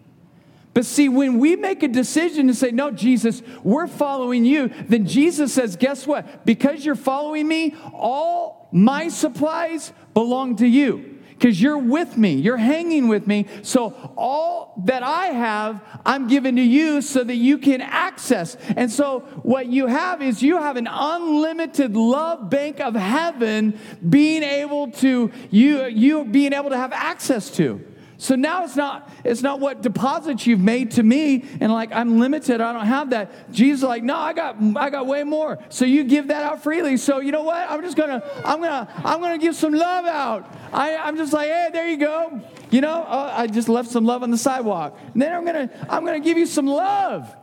But 0.75 0.85
see, 0.85 1.07
when 1.07 1.37
we 1.37 1.55
make 1.55 1.83
a 1.83 1.87
decision 1.87 2.47
to 2.47 2.53
say, 2.53 2.69
No, 2.69 2.91
Jesus, 2.91 3.41
we're 3.63 3.87
following 3.87 4.45
you, 4.45 4.69
then 4.87 5.07
Jesus 5.07 5.51
says, 5.53 5.75
Guess 5.75 6.05
what? 6.05 6.45
Because 6.45 6.85
you're 6.85 6.93
following 6.93 7.47
me, 7.47 7.75
all 7.93 8.69
my 8.71 9.07
supplies 9.07 9.91
belong 10.13 10.57
to 10.57 10.67
you 10.67 11.12
because 11.43 11.61
you're 11.61 11.77
with 11.77 12.15
me, 12.15 12.35
you're 12.35 12.55
hanging 12.55 13.09
with 13.09 13.27
me. 13.27 13.45
So 13.63 14.13
all 14.15 14.81
that 14.85 15.03
I 15.03 15.25
have, 15.25 15.83
I'm 16.05 16.29
giving 16.29 16.55
to 16.55 16.61
you 16.61 17.01
so 17.01 17.21
that 17.21 17.35
you 17.35 17.57
can 17.57 17.81
access. 17.81 18.55
And 18.77 18.89
so 18.89 19.19
what 19.41 19.67
you 19.67 19.87
have 19.87 20.21
is 20.21 20.41
you 20.41 20.57
have 20.57 20.77
an 20.77 20.87
unlimited 20.89 21.97
love 21.97 22.49
bank 22.49 22.79
of 22.79 22.95
heaven 22.95 23.77
being 24.07 24.41
able 24.41 24.91
to 24.91 25.33
you 25.51 25.83
you 25.87 26.23
being 26.23 26.53
able 26.53 26.69
to 26.69 26.77
have 26.77 26.93
access 26.93 27.51
to. 27.57 27.92
So 28.23 28.35
now 28.35 28.63
it's 28.63 28.77
not 28.77 29.09
it's 29.25 29.41
not 29.41 29.59
what 29.59 29.81
deposits 29.81 30.47
you've 30.47 30.61
made 30.61 30.91
to 30.91 31.03
me 31.03 31.43
and 31.59 31.73
like 31.73 31.91
I'm 31.91 32.19
limited, 32.19 32.61
I 32.61 32.71
don't 32.71 32.85
have 32.85 33.09
that. 33.09 33.51
Jesus 33.51 33.83
like, 33.83 34.01
"No, 34.01 34.15
I 34.15 34.31
got 34.31 34.55
I 34.77 34.89
got 34.89 35.07
way 35.07 35.25
more." 35.25 35.59
So 35.67 35.83
you 35.83 36.05
give 36.05 36.29
that 36.29 36.41
out 36.41 36.63
freely. 36.63 36.95
So 36.95 37.19
you 37.19 37.33
know 37.33 37.43
what? 37.43 37.69
I'm 37.69 37.81
just 37.81 37.97
going 37.97 38.21
to 38.21 38.47
I'm 38.47 38.59
going 38.59 38.71
to 38.71 38.87
I'm 39.03 39.19
going 39.19 39.37
to 39.37 39.45
give 39.45 39.57
some 39.57 39.73
love 39.73 40.05
out. 40.05 40.49
I 40.71 40.95
I'm 40.95 41.17
just 41.17 41.33
like, 41.33 41.49
"Hey, 41.49 41.67
there 41.73 41.89
you 41.89 41.97
go." 41.97 42.41
You 42.71 42.79
know, 42.79 43.03
uh, 43.03 43.33
I 43.35 43.47
just 43.47 43.67
left 43.67 43.91
some 43.91 44.05
love 44.05 44.23
on 44.23 44.31
the 44.31 44.37
sidewalk. 44.37 44.97
And 45.11 45.21
then 45.21 45.33
I'm 45.33 45.43
going 45.43 45.67
to 45.67 45.93
I'm 45.93 46.05
going 46.05 46.21
to 46.21 46.25
give 46.25 46.37
you 46.37 46.45
some 46.45 46.65
love. 46.65 47.35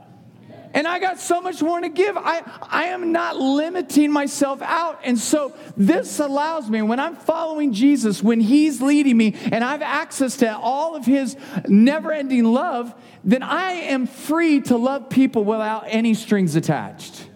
And 0.72 0.86
I 0.86 1.00
got 1.00 1.18
so 1.18 1.40
much 1.40 1.60
more 1.60 1.80
to 1.80 1.88
give. 1.88 2.16
I, 2.16 2.42
I 2.62 2.84
am 2.86 3.10
not 3.10 3.36
limiting 3.36 4.12
myself 4.12 4.62
out. 4.62 5.00
And 5.02 5.18
so 5.18 5.52
this 5.76 6.20
allows 6.20 6.70
me, 6.70 6.80
when 6.82 7.00
I'm 7.00 7.16
following 7.16 7.72
Jesus, 7.72 8.22
when 8.22 8.40
He's 8.40 8.80
leading 8.80 9.16
me, 9.16 9.36
and 9.50 9.64
I 9.64 9.72
have 9.72 9.82
access 9.82 10.36
to 10.38 10.56
all 10.56 10.94
of 10.94 11.04
His 11.04 11.36
never 11.66 12.12
ending 12.12 12.44
love, 12.44 12.94
then 13.24 13.42
I 13.42 13.72
am 13.72 14.06
free 14.06 14.60
to 14.62 14.76
love 14.76 15.10
people 15.10 15.44
without 15.44 15.84
any 15.88 16.14
strings 16.14 16.54
attached. 16.54 17.26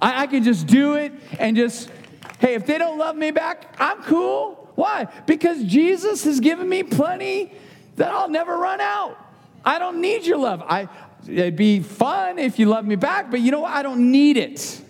I, 0.00 0.22
I 0.22 0.26
can 0.26 0.42
just 0.42 0.66
do 0.66 0.94
it 0.94 1.12
and 1.38 1.56
just, 1.56 1.90
hey, 2.38 2.54
if 2.54 2.64
they 2.64 2.78
don't 2.78 2.96
love 2.96 3.16
me 3.16 3.32
back, 3.32 3.76
I'm 3.78 4.02
cool. 4.04 4.70
Why? 4.76 5.08
Because 5.26 5.62
Jesus 5.64 6.24
has 6.24 6.40
given 6.40 6.68
me 6.68 6.82
plenty 6.82 7.52
that 7.96 8.12
I'll 8.12 8.30
never 8.30 8.56
run 8.56 8.80
out. 8.80 9.18
I 9.64 9.78
don't 9.78 10.00
need 10.00 10.24
your 10.24 10.38
love. 10.38 10.62
I, 10.62 10.88
it'd 11.28 11.56
be 11.56 11.80
fun 11.80 12.38
if 12.38 12.58
you 12.58 12.66
love 12.66 12.84
me 12.84 12.96
back, 12.96 13.30
but 13.30 13.40
you 13.40 13.50
know 13.50 13.60
what? 13.60 13.72
I 13.72 13.82
don't 13.82 14.10
need 14.10 14.36
it. 14.36 14.82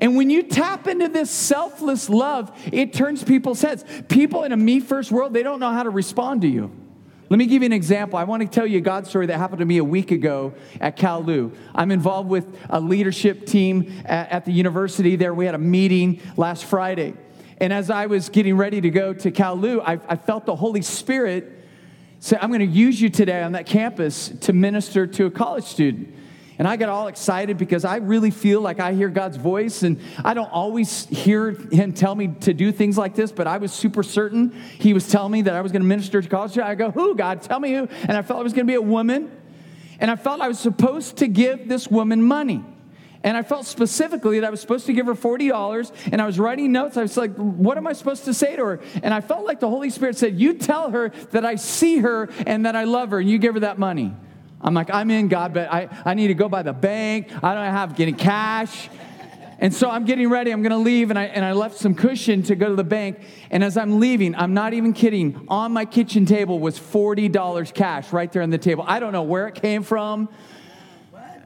And 0.00 0.16
when 0.16 0.28
you 0.28 0.42
tap 0.42 0.86
into 0.86 1.08
this 1.08 1.30
selfless 1.30 2.10
love, 2.10 2.52
it 2.72 2.92
turns 2.92 3.22
people's 3.22 3.62
heads. 3.62 3.84
People 4.08 4.44
in 4.44 4.52
a 4.52 4.56
me 4.56 4.80
first 4.80 5.10
world, 5.10 5.32
they 5.32 5.42
don't 5.42 5.60
know 5.60 5.70
how 5.70 5.82
to 5.82 5.90
respond 5.90 6.42
to 6.42 6.48
you. 6.48 6.70
Let 7.30 7.38
me 7.38 7.46
give 7.46 7.62
you 7.62 7.66
an 7.66 7.72
example. 7.72 8.18
I 8.18 8.24
want 8.24 8.42
to 8.42 8.48
tell 8.48 8.66
you 8.66 8.78
a 8.78 8.82
God 8.82 9.06
story 9.06 9.26
that 9.26 9.38
happened 9.38 9.60
to 9.60 9.64
me 9.64 9.78
a 9.78 9.84
week 9.84 10.10
ago 10.10 10.52
at 10.80 10.96
Cal 10.96 11.24
I'm 11.74 11.90
involved 11.90 12.28
with 12.28 12.46
a 12.68 12.80
leadership 12.80 13.46
team 13.46 14.02
at, 14.04 14.30
at 14.30 14.44
the 14.44 14.52
university 14.52 15.16
there. 15.16 15.32
We 15.32 15.46
had 15.46 15.54
a 15.54 15.58
meeting 15.58 16.20
last 16.36 16.66
Friday. 16.66 17.14
And 17.58 17.72
as 17.72 17.88
I 17.88 18.06
was 18.06 18.28
getting 18.28 18.56
ready 18.56 18.80
to 18.82 18.90
go 18.90 19.14
to 19.14 19.30
Cal 19.30 19.58
I, 19.80 19.98
I 20.06 20.16
felt 20.16 20.44
the 20.44 20.56
Holy 20.56 20.82
Spirit 20.82 21.63
say, 22.24 22.38
I'm 22.40 22.48
going 22.48 22.60
to 22.60 22.66
use 22.66 22.98
you 22.98 23.10
today 23.10 23.42
on 23.42 23.52
that 23.52 23.66
campus 23.66 24.32
to 24.40 24.54
minister 24.54 25.06
to 25.06 25.26
a 25.26 25.30
college 25.30 25.64
student. 25.64 26.14
And 26.58 26.66
I 26.66 26.76
got 26.76 26.88
all 26.88 27.08
excited 27.08 27.58
because 27.58 27.84
I 27.84 27.96
really 27.96 28.30
feel 28.30 28.62
like 28.62 28.80
I 28.80 28.94
hear 28.94 29.10
God's 29.10 29.36
voice. 29.36 29.82
And 29.82 30.00
I 30.24 30.32
don't 30.32 30.50
always 30.50 31.04
hear 31.06 31.50
Him 31.50 31.92
tell 31.92 32.14
me 32.14 32.28
to 32.42 32.54
do 32.54 32.72
things 32.72 32.96
like 32.96 33.14
this, 33.14 33.30
but 33.30 33.46
I 33.46 33.58
was 33.58 33.72
super 33.72 34.02
certain 34.02 34.52
He 34.78 34.94
was 34.94 35.06
telling 35.06 35.32
me 35.32 35.42
that 35.42 35.54
I 35.54 35.60
was 35.60 35.70
going 35.70 35.82
to 35.82 35.88
minister 35.88 36.22
to 36.22 36.28
college. 36.28 36.56
I 36.56 36.74
go, 36.76 36.90
Who, 36.92 37.14
God? 37.14 37.42
Tell 37.42 37.60
me 37.60 37.74
who. 37.74 37.88
And 38.02 38.12
I 38.12 38.22
felt 38.22 38.40
I 38.40 38.42
was 38.42 38.54
going 38.54 38.66
to 38.66 38.70
be 38.70 38.76
a 38.76 38.82
woman. 38.82 39.30
And 40.00 40.10
I 40.10 40.16
felt 40.16 40.40
I 40.40 40.48
was 40.48 40.58
supposed 40.58 41.18
to 41.18 41.28
give 41.28 41.68
this 41.68 41.88
woman 41.88 42.22
money. 42.22 42.64
And 43.24 43.38
I 43.38 43.42
felt 43.42 43.64
specifically 43.64 44.38
that 44.40 44.46
I 44.46 44.50
was 44.50 44.60
supposed 44.60 44.84
to 44.86 44.92
give 44.92 45.06
her 45.06 45.14
$40. 45.14 45.90
And 46.12 46.20
I 46.20 46.26
was 46.26 46.38
writing 46.38 46.70
notes. 46.72 46.98
I 46.98 47.02
was 47.02 47.16
like, 47.16 47.34
what 47.34 47.78
am 47.78 47.86
I 47.86 47.94
supposed 47.94 48.26
to 48.26 48.34
say 48.34 48.54
to 48.54 48.64
her? 48.64 48.80
And 49.02 49.14
I 49.14 49.22
felt 49.22 49.46
like 49.46 49.60
the 49.60 49.68
Holy 49.68 49.88
Spirit 49.88 50.18
said, 50.18 50.38
You 50.38 50.54
tell 50.54 50.90
her 50.90 51.08
that 51.30 51.44
I 51.44 51.54
see 51.56 51.98
her 51.98 52.28
and 52.46 52.66
that 52.66 52.76
I 52.76 52.84
love 52.84 53.10
her, 53.10 53.18
and 53.18 53.28
you 53.28 53.38
give 53.38 53.54
her 53.54 53.60
that 53.60 53.78
money. 53.78 54.14
I'm 54.60 54.74
like, 54.74 54.92
I'm 54.92 55.10
in, 55.10 55.28
God, 55.28 55.52
but 55.52 55.72
I, 55.72 55.88
I 56.04 56.14
need 56.14 56.28
to 56.28 56.34
go 56.34 56.48
by 56.48 56.62
the 56.62 56.72
bank. 56.72 57.28
I 57.42 57.54
don't 57.54 57.64
have 57.64 57.98
any 57.98 58.12
cash. 58.12 58.88
And 59.58 59.72
so 59.72 59.88
I'm 59.88 60.04
getting 60.04 60.28
ready. 60.28 60.50
I'm 60.50 60.62
going 60.62 60.72
to 60.72 60.76
leave. 60.78 61.10
And 61.10 61.18
I, 61.18 61.24
and 61.24 61.44
I 61.44 61.52
left 61.52 61.76
some 61.76 61.94
cushion 61.94 62.42
to 62.44 62.54
go 62.54 62.68
to 62.68 62.76
the 62.76 62.84
bank. 62.84 63.20
And 63.50 63.62
as 63.64 63.76
I'm 63.76 64.00
leaving, 64.00 64.34
I'm 64.34 64.52
not 64.52 64.74
even 64.74 64.92
kidding, 64.92 65.46
on 65.48 65.72
my 65.72 65.84
kitchen 65.84 66.26
table 66.26 66.58
was 66.58 66.78
$40 66.78 67.72
cash 67.72 68.12
right 68.12 68.30
there 68.30 68.42
on 68.42 68.50
the 68.50 68.58
table. 68.58 68.84
I 68.86 69.00
don't 69.00 69.12
know 69.12 69.22
where 69.22 69.48
it 69.48 69.54
came 69.54 69.82
from. 69.82 70.28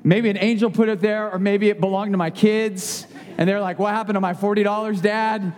Maybe 0.04 0.30
an 0.30 0.38
angel 0.38 0.70
put 0.70 0.88
it 0.88 1.00
there, 1.00 1.30
or 1.30 1.38
maybe 1.38 1.68
it 1.68 1.80
belonged 1.80 2.12
to 2.12 2.18
my 2.18 2.30
kids. 2.30 3.06
And 3.36 3.48
they're 3.48 3.60
like, 3.60 3.78
What 3.78 3.94
happened 3.94 4.16
to 4.16 4.20
my 4.20 4.34
$40, 4.34 5.02
Dad? 5.02 5.54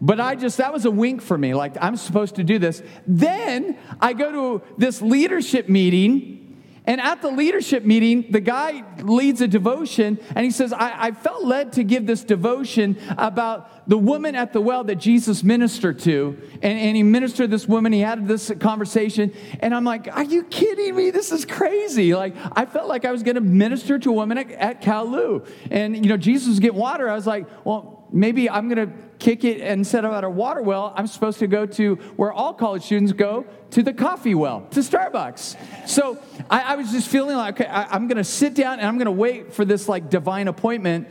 But 0.00 0.20
I 0.20 0.36
just, 0.36 0.58
that 0.58 0.72
was 0.72 0.84
a 0.84 0.90
wink 0.90 1.22
for 1.22 1.36
me. 1.36 1.54
Like, 1.54 1.76
I'm 1.80 1.96
supposed 1.96 2.36
to 2.36 2.44
do 2.44 2.58
this. 2.58 2.82
Then 3.06 3.76
I 4.00 4.12
go 4.12 4.58
to 4.58 4.64
this 4.76 5.02
leadership 5.02 5.68
meeting. 5.68 6.47
And 6.88 7.02
at 7.02 7.20
the 7.20 7.28
leadership 7.28 7.84
meeting, 7.84 8.24
the 8.30 8.40
guy 8.40 8.82
leads 9.02 9.42
a 9.42 9.46
devotion 9.46 10.18
and 10.34 10.42
he 10.42 10.50
says, 10.50 10.72
I, 10.72 11.08
I, 11.08 11.12
felt 11.12 11.44
led 11.44 11.74
to 11.74 11.84
give 11.84 12.06
this 12.06 12.24
devotion 12.24 12.96
about 13.18 13.86
the 13.86 13.98
woman 13.98 14.34
at 14.34 14.54
the 14.54 14.62
well 14.62 14.84
that 14.84 14.94
Jesus 14.94 15.44
ministered 15.44 15.98
to. 16.00 16.40
And, 16.62 16.78
and 16.78 16.96
he 16.96 17.02
ministered 17.02 17.50
this 17.50 17.68
woman, 17.68 17.92
he 17.92 18.00
had 18.00 18.26
this 18.26 18.50
conversation. 18.58 19.34
And 19.60 19.74
I'm 19.74 19.84
like, 19.84 20.08
Are 20.08 20.24
you 20.24 20.44
kidding 20.44 20.96
me? 20.96 21.10
This 21.10 21.30
is 21.30 21.44
crazy. 21.44 22.14
Like, 22.14 22.34
I 22.52 22.64
felt 22.64 22.88
like 22.88 23.04
I 23.04 23.12
was 23.12 23.22
going 23.22 23.34
to 23.34 23.42
minister 23.42 23.98
to 23.98 24.08
a 24.08 24.14
woman 24.14 24.38
at, 24.38 24.50
at 24.82 25.06
Lu. 25.06 25.44
And, 25.70 25.94
you 25.94 26.08
know, 26.08 26.16
Jesus 26.16 26.48
was 26.48 26.58
getting 26.58 26.78
water. 26.78 27.10
I 27.10 27.14
was 27.14 27.26
like, 27.26 27.46
Well, 27.66 27.97
maybe 28.12 28.48
I'm 28.48 28.68
going 28.68 28.88
to 28.88 28.94
kick 29.18 29.44
it 29.44 29.60
and 29.60 29.80
instead 29.80 30.04
of 30.04 30.12
at 30.12 30.24
a 30.24 30.30
water 30.30 30.62
well, 30.62 30.92
I'm 30.96 31.06
supposed 31.06 31.38
to 31.40 31.46
go 31.46 31.66
to 31.66 31.96
where 32.16 32.32
all 32.32 32.54
college 32.54 32.84
students 32.84 33.12
go 33.12 33.46
to 33.70 33.82
the 33.82 33.92
coffee 33.92 34.34
well, 34.34 34.66
to 34.70 34.80
Starbucks. 34.80 35.88
So 35.88 36.18
I, 36.48 36.60
I 36.60 36.76
was 36.76 36.90
just 36.90 37.08
feeling 37.08 37.36
like, 37.36 37.60
okay, 37.60 37.70
I, 37.70 37.84
I'm 37.94 38.06
going 38.06 38.16
to 38.16 38.24
sit 38.24 38.54
down 38.54 38.78
and 38.78 38.86
I'm 38.86 38.96
going 38.96 39.06
to 39.06 39.12
wait 39.12 39.52
for 39.52 39.64
this 39.64 39.88
like 39.88 40.08
divine 40.10 40.48
appointment. 40.48 41.08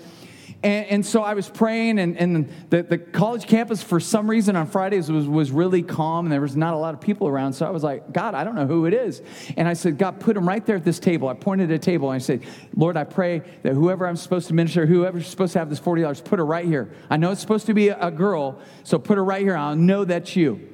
And, 0.64 0.86
and, 0.88 1.06
so 1.06 1.22
I 1.22 1.36
was 1.36 1.48
praying, 1.48 2.00
and, 2.00 2.18
and 2.18 2.50
the, 2.72 2.82
the 2.82 2.98
college 2.98 3.46
campus, 3.46 3.84
for 3.84 4.00
some 4.00 4.28
reason, 4.28 4.56
on 4.56 4.66
Fridays 4.66 5.12
was, 5.12 5.28
was 5.28 5.52
really 5.52 5.84
calm, 5.84 6.26
and 6.26 6.34
there 6.34 6.42
was 6.42 6.56
not 6.56 6.74
a 6.74 6.78
lot 6.78 6.96
of 6.96 7.02
people 7.02 7.28
around. 7.28 7.54
So 7.54 7.68
I 7.68 7.70
was 7.70 7.84
like, 7.84 8.12
God, 8.12 8.34
I 8.34 8.44
don't 8.44 8.56
know 8.56 8.66
who 8.66 8.88
it 8.88 8.94
is. 8.94 9.22
And 9.56 9.68
I 9.68 9.74
said, 9.74 10.00
God, 10.00 10.20
put 10.20 10.36
him 10.36 10.48
right 10.48 10.66
there 10.66 10.76
at 10.76 10.84
this 10.84 10.98
table. 11.00 11.28
I 11.28 11.36
pointed 11.36 11.70
at 11.70 11.76
a 11.76 11.80
table, 11.80 12.10
and 12.10 12.16
I 12.16 12.18
said, 12.18 12.44
Lord, 12.76 12.98
I 12.98 13.04
pray 13.04 13.44
that 13.62 13.74
whoever 13.74 14.08
I'm 14.08 14.16
supposed 14.16 14.48
to 14.48 14.56
minister, 14.56 14.88
whoever's 14.88 15.28
supposed 15.28 15.54
to 15.54 15.60
have 15.60 15.70
this 15.70 15.80
$40, 15.80 16.24
put 16.26 16.40
her 16.40 16.46
right 16.46 16.66
here. 16.66 16.92
I 17.08 17.18
know 17.18 17.32
it's 17.32 17.42
supposed 17.42 17.68
to 17.68 17.76
be 17.76 17.90
a, 17.90 18.10
girl, 18.10 18.60
so 18.84 18.98
put 18.98 19.18
her 19.18 19.24
right 19.24 19.44
here. 19.44 19.56
I'll 19.56 19.76
know 19.76 20.06
that's 20.06 20.36
you. 20.36 20.74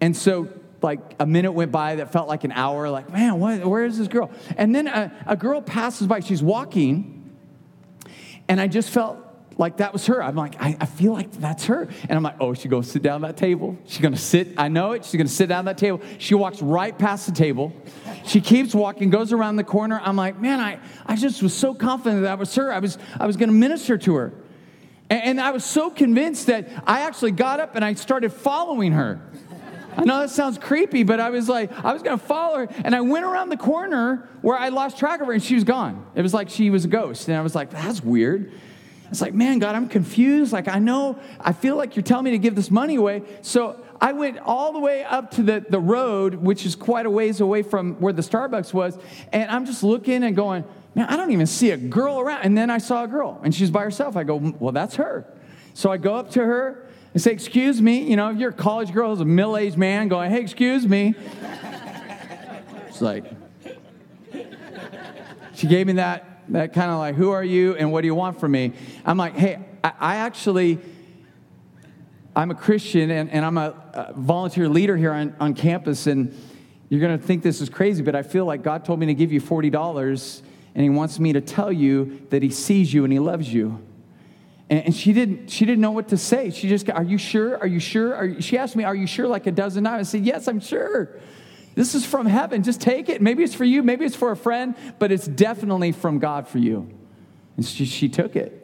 And 0.00 0.16
so 0.16 0.48
like 0.82 1.14
a 1.20 1.24
minute 1.24 1.52
went 1.52 1.70
by 1.70 1.96
that 1.96 2.12
felt 2.12 2.28
like 2.28 2.44
an 2.44 2.52
hour 2.52 2.90
like 2.90 3.10
man 3.10 3.40
what, 3.40 3.64
where 3.64 3.86
is 3.86 3.96
this 3.96 4.06
girl 4.06 4.30
and 4.58 4.74
then 4.74 4.86
a, 4.86 5.10
a 5.26 5.34
girl 5.34 5.62
passes 5.62 6.06
by 6.06 6.20
she's 6.20 6.42
walking 6.42 7.13
and 8.48 8.60
I 8.60 8.66
just 8.66 8.90
felt 8.90 9.18
like 9.58 9.78
that 9.78 9.92
was 9.92 10.06
her. 10.06 10.22
I'm 10.22 10.34
like, 10.34 10.60
I, 10.60 10.76
I, 10.80 10.86
feel 10.86 11.12
like 11.12 11.30
that's 11.32 11.66
her. 11.66 11.82
And 11.82 12.12
I'm 12.12 12.22
like, 12.22 12.36
oh, 12.40 12.54
going 12.70 12.82
to 12.82 12.88
sit 12.88 13.02
down 13.02 13.24
at 13.24 13.28
that 13.28 13.36
table. 13.36 13.78
She's 13.86 14.00
to 14.14 14.20
sit, 14.20 14.48
I 14.56 14.68
know 14.68 14.92
it. 14.92 15.04
She's 15.04 15.16
to 15.26 15.32
sit 15.32 15.48
down 15.48 15.68
at 15.68 15.76
that 15.76 15.78
table. 15.78 16.00
She 16.18 16.34
walks 16.34 16.60
right 16.60 16.96
past 16.96 17.26
the 17.26 17.32
table. 17.32 17.72
She 18.24 18.40
keeps 18.40 18.74
walking, 18.74 19.10
goes 19.10 19.32
around 19.32 19.56
the 19.56 19.64
corner. 19.64 20.00
I'm 20.02 20.16
like, 20.16 20.40
man, 20.40 20.60
I, 20.60 20.78
I 21.06 21.16
just 21.16 21.42
was 21.42 21.54
so 21.54 21.74
confident 21.74 22.22
that 22.22 22.38
was 22.38 22.54
her. 22.56 22.72
I 22.72 22.78
was, 22.78 22.98
I 23.18 23.26
was 23.26 23.36
to 23.50 23.54
minister 23.54 23.96
to 23.98 24.14
her. 24.16 24.32
And, 25.10 25.22
and 25.22 25.40
I 25.40 25.52
was 25.52 25.64
so 25.64 25.90
convinced 25.90 26.46
that 26.46 26.68
I 26.86 27.02
actually 27.02 27.32
got 27.32 27.60
up 27.60 27.76
and 27.76 27.84
I 27.84 27.94
started 27.94 28.32
following 28.32 28.92
her. 28.92 29.20
I 29.96 30.04
know 30.04 30.20
that 30.20 30.30
sounds 30.30 30.58
creepy, 30.58 31.02
but 31.02 31.20
I 31.20 31.30
was 31.30 31.48
like, 31.48 31.72
I 31.84 31.92
was 31.92 32.02
going 32.02 32.18
to 32.18 32.24
follow 32.24 32.58
her. 32.58 32.68
And 32.84 32.94
I 32.94 33.00
went 33.00 33.24
around 33.24 33.48
the 33.48 33.56
corner 33.56 34.28
where 34.42 34.56
I 34.56 34.68
lost 34.68 34.98
track 34.98 35.20
of 35.20 35.26
her 35.26 35.32
and 35.32 35.42
she 35.42 35.54
was 35.54 35.64
gone. 35.64 36.06
It 36.14 36.22
was 36.22 36.34
like 36.34 36.50
she 36.50 36.70
was 36.70 36.84
a 36.84 36.88
ghost. 36.88 37.28
And 37.28 37.36
I 37.36 37.40
was 37.40 37.54
like, 37.54 37.70
that's 37.70 38.02
weird. 38.02 38.52
It's 39.10 39.20
like, 39.20 39.34
man, 39.34 39.58
God, 39.58 39.76
I'm 39.76 39.88
confused. 39.88 40.52
Like, 40.52 40.66
I 40.66 40.78
know, 40.78 41.18
I 41.40 41.52
feel 41.52 41.76
like 41.76 41.94
you're 41.94 42.02
telling 42.02 42.24
me 42.24 42.32
to 42.32 42.38
give 42.38 42.54
this 42.54 42.70
money 42.70 42.96
away. 42.96 43.22
So 43.42 43.80
I 44.00 44.12
went 44.12 44.38
all 44.38 44.72
the 44.72 44.80
way 44.80 45.04
up 45.04 45.30
to 45.32 45.42
the, 45.42 45.64
the 45.68 45.78
road, 45.78 46.34
which 46.34 46.66
is 46.66 46.74
quite 46.74 47.06
a 47.06 47.10
ways 47.10 47.40
away 47.40 47.62
from 47.62 47.94
where 48.00 48.12
the 48.12 48.22
Starbucks 48.22 48.72
was. 48.72 48.98
And 49.32 49.50
I'm 49.50 49.66
just 49.66 49.82
looking 49.82 50.24
and 50.24 50.34
going, 50.34 50.64
man, 50.94 51.06
I 51.08 51.16
don't 51.16 51.30
even 51.30 51.46
see 51.46 51.70
a 51.70 51.76
girl 51.76 52.18
around. 52.18 52.42
And 52.42 52.58
then 52.58 52.70
I 52.70 52.78
saw 52.78 53.04
a 53.04 53.08
girl 53.08 53.40
and 53.44 53.54
she's 53.54 53.70
by 53.70 53.82
herself. 53.82 54.16
I 54.16 54.24
go, 54.24 54.36
well, 54.58 54.72
that's 54.72 54.96
her. 54.96 55.26
So 55.74 55.90
I 55.90 55.96
go 55.96 56.14
up 56.14 56.30
to 56.32 56.44
her 56.44 56.83
and 57.14 57.22
say, 57.22 57.32
excuse 57.32 57.80
me. 57.80 58.02
You 58.02 58.16
know, 58.16 58.30
if 58.30 58.38
you're 58.38 58.50
a 58.50 58.52
college 58.52 58.92
girl, 58.92 59.12
as 59.12 59.20
a 59.20 59.24
middle 59.24 59.56
aged 59.56 59.78
man 59.78 60.08
going, 60.08 60.30
hey, 60.30 60.40
excuse 60.40 60.86
me. 60.86 61.14
It's 62.88 63.00
like, 63.00 63.24
she 65.54 65.66
gave 65.66 65.86
me 65.86 65.94
that 65.94 66.34
that 66.48 66.72
kind 66.72 66.90
of 66.90 66.98
like, 66.98 67.14
who 67.14 67.30
are 67.30 67.44
you 67.44 67.74
and 67.76 67.90
what 67.92 68.02
do 68.02 68.06
you 68.06 68.14
want 68.14 68.38
from 68.38 68.52
me? 68.52 68.72
I'm 69.04 69.16
like, 69.16 69.34
hey, 69.34 69.64
I, 69.82 69.92
I 69.98 70.16
actually, 70.16 70.78
I'm 72.36 72.50
a 72.50 72.54
Christian 72.54 73.10
and, 73.10 73.30
and 73.30 73.44
I'm 73.44 73.58
a, 73.58 73.74
a, 73.92 74.12
volunteer 74.14 74.68
leader 74.68 74.96
here 74.96 75.12
on, 75.12 75.34
on 75.40 75.54
campus, 75.54 76.06
and 76.06 76.36
you're 76.88 77.00
going 77.00 77.18
to 77.18 77.24
think 77.24 77.42
this 77.42 77.60
is 77.60 77.68
crazy, 77.68 78.02
but 78.02 78.14
I 78.14 78.22
feel 78.22 78.44
like 78.44 78.62
God 78.62 78.84
told 78.84 79.00
me 79.00 79.06
to 79.06 79.14
give 79.14 79.32
you 79.32 79.40
$40, 79.40 80.42
and 80.74 80.82
He 80.82 80.90
wants 80.90 81.18
me 81.18 81.32
to 81.32 81.40
tell 81.40 81.72
you 81.72 82.26
that 82.30 82.42
He 82.42 82.50
sees 82.50 82.92
you 82.92 83.04
and 83.04 83.12
He 83.12 83.18
loves 83.18 83.52
you. 83.52 83.80
And, 84.70 84.94
she 84.94 85.12
didn't, 85.12 85.50
she 85.50 85.66
didn't 85.66 85.82
know 85.82 85.90
what 85.90 86.08
to 86.08 86.16
say. 86.16 86.50
She 86.50 86.68
just, 86.68 86.88
are 86.88 87.02
you 87.02 87.18
sure? 87.18 87.58
Are 87.58 87.66
you 87.66 87.80
sure? 87.80 88.14
Are 88.14 88.24
you, 88.24 88.40
she 88.40 88.56
asked 88.56 88.76
me, 88.76 88.84
are 88.84 88.94
you 88.94 89.06
sure? 89.06 89.28
Like 89.28 89.46
a 89.46 89.52
dozen 89.52 89.84
times. 89.84 90.08
I 90.08 90.10
said, 90.10 90.24
yes, 90.24 90.48
I'm 90.48 90.60
sure. 90.60 91.20
This 91.74 91.94
is 91.94 92.06
from 92.06 92.26
heaven. 92.26 92.62
Just 92.62 92.80
take 92.80 93.08
it. 93.08 93.20
Maybe 93.20 93.42
it's 93.42 93.54
for 93.54 93.64
you, 93.64 93.82
maybe 93.82 94.04
it's 94.04 94.16
for 94.16 94.30
a 94.30 94.36
friend, 94.36 94.74
but 94.98 95.12
it's 95.12 95.26
definitely 95.26 95.92
from 95.92 96.18
God 96.18 96.48
for 96.48 96.58
you. 96.58 96.88
And 97.56 97.66
she, 97.66 97.84
she 97.84 98.08
took 98.08 98.36
it. 98.36 98.60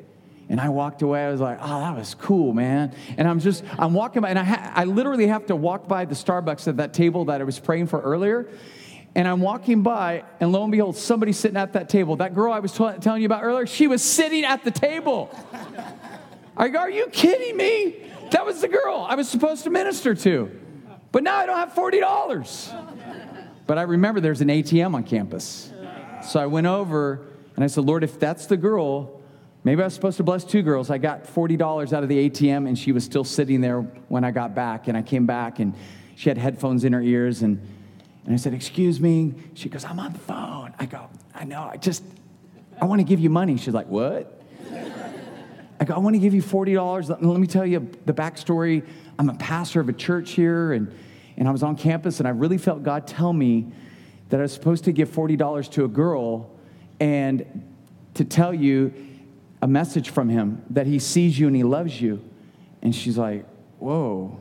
And 0.49 0.61
I 0.61 0.69
walked 0.71 1.03
away. 1.03 1.25
I 1.25 1.31
was 1.31 1.41
like, 1.41 1.59
oh, 1.61 1.81
that 1.81 1.97
was 1.97 2.15
cool, 2.15 2.53
man. 2.53 2.93
And 3.17 3.29
I'm 3.29 3.39
just, 3.39 3.63
I'm 3.79 3.95
walking 3.95 4.23
by, 4.23 4.31
and 4.31 4.39
I, 4.39 4.45
ha- 4.45 4.73
I 4.75 4.85
literally 4.85 5.29
have 5.29 5.47
to 5.47 5.55
walk 5.55 5.87
by 5.87 6.07
the 6.07 6.15
Starbucks 6.15 6.67
at 6.67 6.79
that 6.79 6.93
table 6.93 7.27
that 7.27 7.41
I 7.41 7.45
was 7.45 7.61
praying 7.61 7.87
for 7.87 8.01
earlier. 8.01 8.49
And 9.15 9.27
I'm 9.27 9.41
walking 9.41 9.83
by, 9.83 10.25
and 10.39 10.53
lo 10.53 10.63
and 10.63 10.71
behold, 10.71 10.97
somebody's 10.97 11.39
sitting 11.39 11.57
at 11.57 11.73
that 11.73 11.89
table. 11.89 12.17
That 12.17 12.35
girl 12.35 12.53
I 12.53 12.61
was 12.61 12.73
t- 12.73 12.89
telling 13.01 13.23
you 13.23 13.27
about 13.27 13.43
earlier, 13.43 13.67
she 13.67 13.89
was 13.89 14.03
sitting 14.03 14.45
at 14.45 14.63
the 14.63 14.71
table. 14.71 15.31
Are 16.57 16.91
you 16.91 17.07
kidding 17.09 17.57
me? 17.57 17.97
That 18.31 18.47
was 18.47 18.61
the 18.61 18.69
girl 18.69 19.05
I 19.09 19.17
was 19.17 19.29
supposed 19.29 19.65
to 19.65 19.71
minister 19.71 20.15
to. 20.15 20.61
But 21.11 21.25
now 21.25 21.37
I 21.37 21.47
don't 21.47 21.57
have 21.57 21.75
$40. 21.75 23.47
But 23.67 23.79
I 23.79 23.83
remember 23.83 24.21
there's 24.21 24.41
an 24.41 24.49
ATM 24.49 24.95
on 24.95 25.03
campus. 25.03 25.73
So 26.23 26.39
I 26.39 26.47
went 26.47 26.67
over 26.67 27.27
and 27.57 27.65
I 27.65 27.67
said, 27.67 27.85
Lord, 27.85 28.05
if 28.05 28.21
that's 28.21 28.47
the 28.47 28.57
girl, 28.57 29.21
maybe 29.65 29.83
I 29.83 29.87
was 29.87 29.95
supposed 29.95 30.19
to 30.19 30.23
bless 30.23 30.45
two 30.45 30.63
girls. 30.63 30.91
I 30.91 30.99
got 30.99 31.25
$40 31.25 31.93
out 31.93 32.03
of 32.03 32.09
the 32.09 32.31
ATM 32.31 32.69
and 32.69 32.79
she 32.79 32.93
was 32.93 33.05
still 33.05 33.25
sitting 33.25 33.61
there 33.61 33.81
when 34.09 34.23
I 34.23 34.31
got 34.31 34.55
back. 34.55 34.87
And 34.87 34.97
I 34.97 35.03
came 35.03 35.27
back 35.27 35.59
and 35.59 35.75
she 36.15 36.29
had 36.29 36.39
headphones 36.39 36.85
in 36.85 36.93
her 36.93 37.03
ears. 37.03 37.43
And, 37.43 37.61
and 38.31 38.39
I 38.39 38.41
said, 38.41 38.55
Excuse 38.55 39.01
me. 39.01 39.35
She 39.55 39.69
goes, 39.69 39.85
I'm 39.85 39.99
on 39.99 40.13
the 40.13 40.21
phone. 40.21 40.73
I 40.79 40.87
go, 40.87 41.09
I 41.35 41.43
know. 41.43 41.63
I 41.63 41.77
just, 41.77 42.05
I 42.81 42.85
want 42.85 43.01
to 43.01 43.05
give 43.05 43.19
you 43.19 43.29
money. 43.29 43.57
She's 43.57 43.75
like, 43.75 43.89
What? 43.89 44.41
I 45.81 45.85
go, 45.85 45.95
I 45.95 45.99
want 45.99 46.15
to 46.15 46.21
give 46.21 46.33
you 46.33 46.41
$40. 46.41 47.09
Let 47.09 47.41
me 47.41 47.49
tell 47.49 47.67
you 47.67 47.91
the 48.07 48.13
backstory. 48.13 48.87
I'm 49.19 49.31
a 49.31 49.35
pastor 49.35 49.81
of 49.81 49.89
a 49.89 49.93
church 49.93 50.31
here 50.31 50.75
and 50.75 50.95
and 51.37 51.49
I 51.49 51.51
was 51.51 51.65
on 51.65 51.75
campus, 51.75 52.21
and 52.21 52.29
I 52.29 52.31
really 52.31 52.59
felt 52.59 52.85
God 52.85 53.09
tell 53.09 53.33
me 53.33 53.67
that 54.29 54.39
I 54.39 54.43
was 54.43 54.53
supposed 54.53 54.85
to 54.85 54.93
give 54.93 55.09
$40 55.11 55.71
to 55.73 55.85
a 55.85 55.89
girl 55.89 56.51
and 57.01 57.65
to 58.15 58.25
tell 58.25 58.55
you 58.55 58.95
a 59.61 59.67
message 59.67 60.11
from 60.11 60.29
him 60.29 60.63
that 60.71 60.87
he 60.87 61.01
sees 61.01 61.37
you 61.37 61.49
and 61.49 61.57
he 61.57 61.65
loves 61.65 62.01
you. 62.01 62.23
And 62.81 62.95
she's 62.95 63.19
like, 63.19 63.45
Whoa, 63.81 64.39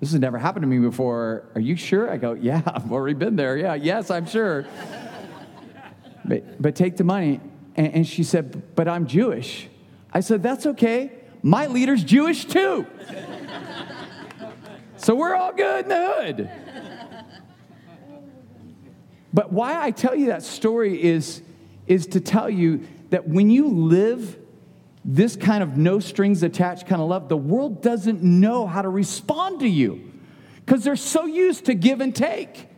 this 0.00 0.12
has 0.12 0.20
never 0.20 0.38
happened 0.38 0.62
to 0.62 0.68
me 0.68 0.78
before. 0.78 1.44
Are 1.54 1.60
you 1.60 1.76
sure? 1.76 2.10
I 2.10 2.16
go, 2.16 2.32
Yeah, 2.32 2.62
I've 2.66 2.92
already 2.92 3.14
been 3.14 3.36
there. 3.36 3.56
Yeah, 3.56 3.74
yes, 3.74 4.10
I'm 4.10 4.26
sure. 4.26 4.66
but, 6.24 6.60
but 6.60 6.76
take 6.76 6.96
the 6.96 7.04
money. 7.04 7.40
And, 7.76 7.94
and 7.94 8.06
she 8.06 8.22
said, 8.22 8.74
But 8.74 8.88
I'm 8.88 9.06
Jewish. 9.06 9.68
I 10.12 10.20
said, 10.20 10.42
That's 10.42 10.66
okay. 10.66 11.12
My 11.42 11.66
leader's 11.66 12.04
Jewish 12.04 12.44
too. 12.44 12.86
so 14.96 15.14
we're 15.14 15.34
all 15.34 15.52
good 15.52 15.84
in 15.84 15.88
the 15.88 16.12
hood. 16.12 16.50
But 19.32 19.52
why 19.52 19.80
I 19.80 19.90
tell 19.90 20.14
you 20.14 20.26
that 20.26 20.42
story 20.42 21.02
is, 21.02 21.42
is 21.86 22.06
to 22.08 22.20
tell 22.20 22.48
you 22.48 22.86
that 23.10 23.28
when 23.28 23.50
you 23.50 23.68
live 23.68 24.36
this 25.10 25.36
kind 25.36 25.62
of 25.62 25.78
no 25.78 26.00
strings 26.00 26.42
attached 26.42 26.86
kind 26.86 27.00
of 27.00 27.08
love, 27.08 27.30
the 27.30 27.36
world 27.36 27.80
doesn't 27.82 28.22
know 28.22 28.66
how 28.66 28.82
to 28.82 28.90
respond 28.90 29.60
to 29.60 29.66
you 29.66 30.12
because 30.66 30.84
they're 30.84 30.96
so 30.96 31.24
used 31.24 31.64
to 31.64 31.74
give 31.74 32.02
and 32.02 32.14
take. 32.14 32.68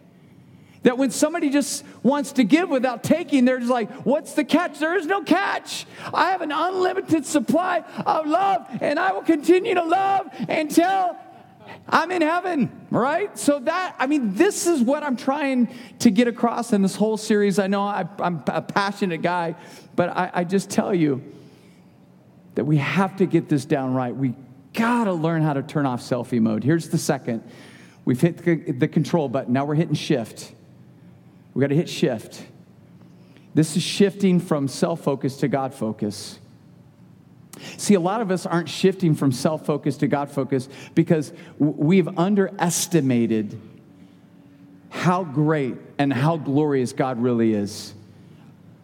That 0.85 0.97
when 0.97 1.11
somebody 1.11 1.51
just 1.51 1.85
wants 2.05 2.33
to 2.35 2.45
give 2.45 2.71
without 2.71 3.03
taking, 3.03 3.45
they're 3.45 3.59
just 3.59 3.71
like, 3.71 3.91
What's 4.07 4.35
the 4.35 4.45
catch? 4.45 4.79
There 4.79 4.97
is 4.97 5.07
no 5.07 5.23
catch. 5.23 5.87
I 6.15 6.31
have 6.31 6.41
an 6.41 6.53
unlimited 6.53 7.27
supply 7.27 7.83
of 8.07 8.29
love, 8.29 8.65
and 8.81 8.99
I 8.99 9.11
will 9.13 9.23
continue 9.23 9.75
to 9.75 9.83
love 9.83 10.29
until 10.49 11.17
I'm 11.89 12.13
in 12.13 12.23
heaven, 12.23 12.71
right? 12.91 13.37
So 13.37 13.59
that, 13.59 13.97
I 13.99 14.07
mean, 14.07 14.35
this 14.35 14.69
is 14.69 14.81
what 14.81 15.03
I'm 15.03 15.17
trying 15.17 15.75
to 15.99 16.11
get 16.11 16.29
across 16.29 16.73
in 16.73 16.81
this 16.81 16.95
whole 16.95 17.17
series. 17.17 17.59
I 17.59 17.67
know 17.67 17.83
I, 17.83 18.09
am 18.21 18.45
a 18.47 18.63
passionate 18.63 19.21
guy, 19.21 19.57
but 19.97 20.11
I, 20.11 20.31
I 20.33 20.45
just 20.45 20.71
tell 20.71 20.95
you 20.95 21.40
that 22.55 22.65
we 22.65 22.79
have 22.79 23.17
to 23.17 23.27
get 23.27 23.49
this 23.49 23.65
down 23.65 23.95
right. 23.95 24.15
We 24.15 24.35
gotta 24.75 25.13
learn 25.13 25.43
how 25.43 25.53
to 25.53 25.63
turn 25.63 25.87
off 25.87 26.01
selfie 26.01 26.41
mode. 26.41 26.65
Here's 26.65 26.89
the 26.89 26.99
second. 26.99 27.43
We've 28.05 28.21
hit 28.21 28.79
the 28.79 28.89
control 28.89 29.29
button. 29.29 29.53
Now 29.53 29.65
we're 29.65 29.75
hitting 29.75 29.95
shift. 29.95 30.53
We 31.55 31.61
gotta 31.61 31.75
hit 31.75 31.89
shift. 31.89 32.45
This 33.55 33.77
is 33.77 33.83
shifting 33.83 34.41
from 34.41 34.69
self 34.69 35.03
focus 35.03 35.39
to 35.39 35.49
God 35.49 35.75
focus. 35.75 36.39
See, 37.77 37.95
a 37.95 38.01
lot 38.01 38.21
of 38.21 38.31
us 38.31 38.47
aren't 38.47 38.69
shifting 38.69 39.15
from 39.15 39.33
self 39.33 39.67
focus 39.67 39.97
to 39.99 40.09
God 40.09 40.31
focus 40.31 40.69
because 40.95 41.33
we've 41.59 42.09
underestimated 42.19 43.61
how 44.89 45.25
great 45.25 45.77
and 45.99 46.13
how 46.13 46.37
glorious 46.37 46.93
God 46.93 47.21
really 47.21 47.55
is. 47.55 47.95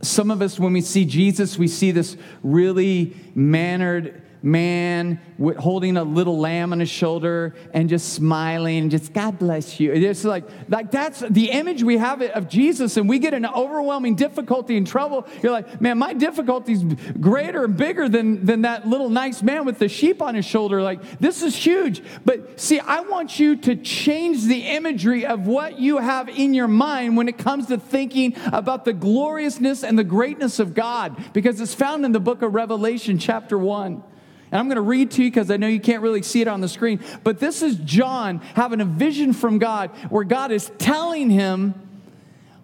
Some 0.02 0.30
of 0.30 0.42
us, 0.42 0.58
when 0.58 0.72
we 0.72 0.80
see 0.80 1.04
Jesus, 1.04 1.58
we 1.58 1.68
see 1.68 1.90
this 1.90 2.16
really 2.42 3.16
mannered, 3.34 4.22
man 4.46 5.20
holding 5.58 5.96
a 5.96 6.04
little 6.04 6.38
lamb 6.38 6.72
on 6.72 6.78
his 6.78 6.88
shoulder 6.88 7.52
and 7.74 7.88
just 7.88 8.14
smiling 8.14 8.88
just 8.90 9.12
God 9.12 9.40
bless 9.40 9.80
you. 9.80 9.92
It's 9.92 10.24
like, 10.24 10.44
like 10.68 10.92
that's 10.92 11.18
the 11.18 11.50
image 11.50 11.82
we 11.82 11.96
have 11.96 12.22
of 12.22 12.48
Jesus, 12.48 12.96
and 12.96 13.08
we 13.08 13.18
get 13.18 13.34
an 13.34 13.44
overwhelming 13.44 14.14
difficulty 14.14 14.76
and 14.76 14.86
trouble. 14.86 15.26
You're 15.42 15.50
like, 15.50 15.80
man, 15.80 15.98
my 15.98 16.12
difficulty's 16.12 16.84
greater 17.20 17.64
and 17.64 17.76
bigger 17.76 18.08
than, 18.08 18.46
than 18.46 18.62
that 18.62 18.86
little 18.86 19.10
nice 19.10 19.42
man 19.42 19.64
with 19.64 19.80
the 19.80 19.88
sheep 19.88 20.22
on 20.22 20.36
his 20.36 20.44
shoulder. 20.44 20.80
Like, 20.80 21.18
this 21.18 21.42
is 21.42 21.56
huge. 21.56 22.02
But 22.24 22.60
see, 22.60 22.78
I 22.78 23.00
want 23.00 23.40
you 23.40 23.56
to 23.56 23.74
change 23.74 24.44
the 24.44 24.60
imagery 24.60 25.26
of 25.26 25.48
what 25.48 25.80
you 25.80 25.98
have 25.98 26.28
in 26.28 26.54
your 26.54 26.68
mind 26.68 27.16
when 27.16 27.28
it 27.28 27.36
comes 27.36 27.66
to 27.66 27.78
thinking 27.78 28.36
about 28.52 28.84
the 28.84 28.92
gloriousness 28.92 29.82
and 29.82 29.98
the 29.98 30.04
greatness 30.04 30.60
of 30.60 30.72
God, 30.72 31.32
because 31.32 31.60
it's 31.60 31.74
found 31.74 32.04
in 32.04 32.12
the 32.12 32.20
book 32.20 32.42
of 32.42 32.54
Revelation, 32.54 33.18
chapter 33.18 33.58
1. 33.58 34.04
And 34.50 34.60
I'm 34.60 34.66
going 34.66 34.76
to 34.76 34.82
read 34.82 35.10
to 35.12 35.24
you 35.24 35.30
because 35.30 35.50
I 35.50 35.56
know 35.56 35.66
you 35.66 35.80
can't 35.80 36.02
really 36.02 36.22
see 36.22 36.40
it 36.40 36.48
on 36.48 36.60
the 36.60 36.68
screen. 36.68 37.00
But 37.24 37.40
this 37.40 37.62
is 37.62 37.76
John 37.76 38.38
having 38.54 38.80
a 38.80 38.84
vision 38.84 39.32
from 39.32 39.58
God 39.58 39.90
where 40.10 40.24
God 40.24 40.52
is 40.52 40.70
telling 40.78 41.30
him 41.30 41.74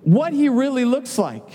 what 0.03 0.33
he 0.33 0.49
really 0.49 0.85
looks 0.85 1.19
like. 1.19 1.49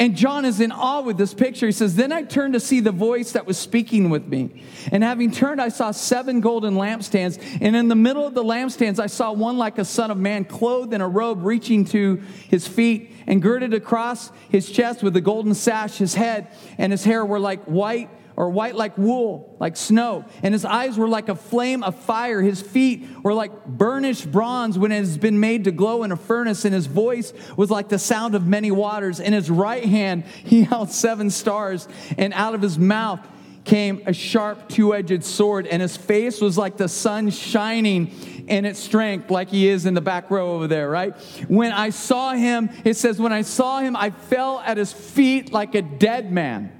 And 0.00 0.16
John 0.16 0.44
is 0.44 0.60
in 0.60 0.70
awe 0.70 1.00
with 1.00 1.18
this 1.18 1.34
picture. 1.34 1.66
He 1.66 1.72
says, 1.72 1.96
Then 1.96 2.12
I 2.12 2.22
turned 2.22 2.54
to 2.54 2.60
see 2.60 2.78
the 2.78 2.92
voice 2.92 3.32
that 3.32 3.46
was 3.46 3.58
speaking 3.58 4.10
with 4.10 4.28
me. 4.28 4.62
And 4.92 5.02
having 5.02 5.32
turned, 5.32 5.60
I 5.60 5.70
saw 5.70 5.90
seven 5.90 6.40
golden 6.40 6.74
lampstands. 6.74 7.36
And 7.60 7.74
in 7.74 7.88
the 7.88 7.96
middle 7.96 8.24
of 8.24 8.34
the 8.34 8.44
lampstands, 8.44 9.00
I 9.00 9.08
saw 9.08 9.32
one 9.32 9.58
like 9.58 9.76
a 9.78 9.84
son 9.84 10.12
of 10.12 10.16
man, 10.16 10.44
clothed 10.44 10.92
in 10.92 11.00
a 11.00 11.08
robe 11.08 11.44
reaching 11.44 11.84
to 11.86 12.22
his 12.48 12.68
feet 12.68 13.10
and 13.26 13.42
girded 13.42 13.74
across 13.74 14.30
his 14.48 14.70
chest 14.70 15.02
with 15.02 15.16
a 15.16 15.20
golden 15.20 15.54
sash. 15.54 15.98
His 15.98 16.14
head 16.14 16.46
and 16.78 16.92
his 16.92 17.02
hair 17.02 17.24
were 17.24 17.40
like 17.40 17.64
white 17.64 18.08
or 18.38 18.48
white 18.48 18.76
like 18.76 18.96
wool, 18.96 19.56
like 19.58 19.76
snow. 19.76 20.24
And 20.44 20.54
his 20.54 20.64
eyes 20.64 20.96
were 20.96 21.08
like 21.08 21.28
a 21.28 21.34
flame 21.34 21.82
of 21.82 21.98
fire. 21.98 22.40
His 22.40 22.62
feet 22.62 23.04
were 23.24 23.34
like 23.34 23.66
burnished 23.66 24.30
bronze 24.30 24.78
when 24.78 24.92
it 24.92 24.98
has 24.98 25.18
been 25.18 25.40
made 25.40 25.64
to 25.64 25.72
glow 25.72 26.04
in 26.04 26.12
a 26.12 26.16
furnace. 26.16 26.64
And 26.64 26.72
his 26.72 26.86
voice 26.86 27.32
was 27.56 27.68
like 27.68 27.88
the 27.88 27.98
sound 27.98 28.36
of 28.36 28.46
many 28.46 28.70
waters. 28.70 29.18
In 29.18 29.32
his 29.32 29.50
right 29.50 29.84
hand, 29.84 30.22
he 30.44 30.62
held 30.62 30.90
seven 30.90 31.30
stars. 31.30 31.88
And 32.16 32.32
out 32.32 32.54
of 32.54 32.62
his 32.62 32.78
mouth, 32.78 33.26
came 33.64 34.02
a 34.06 34.14
sharp 34.14 34.66
two 34.70 34.94
edged 34.94 35.22
sword, 35.24 35.66
and 35.66 35.82
his 35.82 35.94
face 35.94 36.40
was 36.40 36.56
like 36.56 36.78
the 36.78 36.88
sun 36.88 37.28
shining 37.28 38.10
in 38.46 38.64
its 38.64 38.78
strength, 38.78 39.30
like 39.30 39.50
he 39.50 39.68
is 39.68 39.84
in 39.84 39.92
the 39.92 40.00
back 40.00 40.30
row 40.30 40.54
over 40.54 40.66
there, 40.66 40.88
right? 40.88 41.14
When 41.48 41.70
I 41.72 41.90
saw 41.90 42.32
him, 42.32 42.70
it 42.84 42.96
says, 42.96 43.20
When 43.20 43.32
I 43.32 43.42
saw 43.42 43.80
him, 43.80 43.94
I 43.94 44.08
fell 44.08 44.60
at 44.60 44.78
his 44.78 44.90
feet 44.90 45.52
like 45.52 45.74
a 45.74 45.82
dead 45.82 46.32
man. 46.32 46.77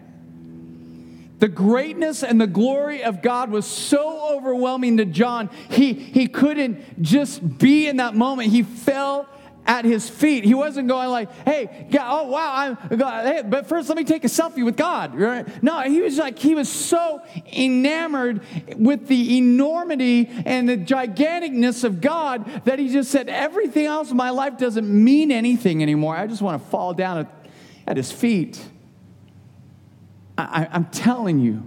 The 1.38 1.48
greatness 1.48 2.22
and 2.24 2.40
the 2.40 2.46
glory 2.46 3.04
of 3.04 3.22
God 3.22 3.50
was 3.50 3.64
so 3.64 4.34
overwhelming 4.36 4.96
to 4.96 5.04
John, 5.04 5.50
he, 5.70 5.92
he 5.92 6.26
couldn't 6.26 7.00
just 7.00 7.58
be 7.58 7.86
in 7.86 7.98
that 7.98 8.14
moment. 8.14 8.50
He 8.50 8.62
fell 8.64 9.28
at 9.64 9.84
his 9.84 10.08
feet. 10.08 10.44
He 10.44 10.54
wasn't 10.54 10.88
going 10.88 11.10
like, 11.10 11.30
hey, 11.44 11.86
God, 11.90 12.22
oh, 12.22 12.28
wow, 12.28 12.76
I'm, 12.90 12.98
God, 12.98 13.26
hey, 13.26 13.42
but 13.42 13.66
first 13.68 13.88
let 13.90 13.98
me 13.98 14.04
take 14.04 14.24
a 14.24 14.28
selfie 14.28 14.64
with 14.64 14.78
God. 14.78 15.14
Right? 15.14 15.62
No, 15.62 15.80
he 15.82 16.00
was 16.00 16.16
like, 16.16 16.38
he 16.38 16.54
was 16.54 16.70
so 16.70 17.22
enamored 17.52 18.40
with 18.76 19.06
the 19.08 19.36
enormity 19.36 20.28
and 20.46 20.66
the 20.66 20.78
giganticness 20.78 21.84
of 21.84 22.00
God 22.00 22.62
that 22.64 22.78
he 22.78 22.88
just 22.88 23.10
said, 23.10 23.28
everything 23.28 23.84
else 23.84 24.10
in 24.10 24.16
my 24.16 24.30
life 24.30 24.56
doesn't 24.56 24.88
mean 24.88 25.30
anything 25.30 25.82
anymore. 25.82 26.16
I 26.16 26.26
just 26.26 26.40
want 26.40 26.62
to 26.62 26.68
fall 26.70 26.94
down 26.94 27.18
at, 27.18 27.46
at 27.86 27.96
his 27.98 28.10
feet. 28.10 28.64
I, 30.38 30.68
I'm 30.70 30.86
telling 30.86 31.40
you 31.40 31.62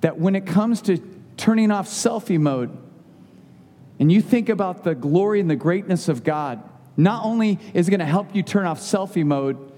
that 0.00 0.18
when 0.18 0.34
it 0.34 0.46
comes 0.46 0.82
to 0.82 0.98
turning 1.36 1.70
off 1.70 1.86
selfie 1.86 2.40
mode, 2.40 2.76
and 4.00 4.10
you 4.10 4.20
think 4.20 4.48
about 4.48 4.82
the 4.82 4.94
glory 4.94 5.38
and 5.38 5.48
the 5.48 5.56
greatness 5.56 6.08
of 6.08 6.24
God, 6.24 6.62
not 6.96 7.24
only 7.24 7.58
is 7.74 7.86
it 7.86 7.90
going 7.90 8.00
to 8.00 8.06
help 8.06 8.34
you 8.34 8.42
turn 8.42 8.66
off 8.66 8.80
selfie 8.80 9.24
mode, 9.24 9.72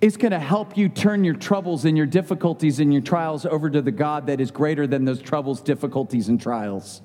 it's 0.00 0.16
going 0.16 0.32
to 0.32 0.38
help 0.38 0.76
you 0.76 0.88
turn 0.88 1.24
your 1.24 1.34
troubles 1.34 1.84
and 1.84 1.96
your 1.96 2.06
difficulties 2.06 2.80
and 2.80 2.92
your 2.92 3.00
trials 3.00 3.46
over 3.46 3.70
to 3.70 3.80
the 3.80 3.92
God 3.92 4.26
that 4.26 4.40
is 4.40 4.50
greater 4.50 4.86
than 4.86 5.04
those 5.04 5.22
troubles, 5.22 5.62
difficulties, 5.62 6.28
and 6.28 6.40
trials. 6.40 7.00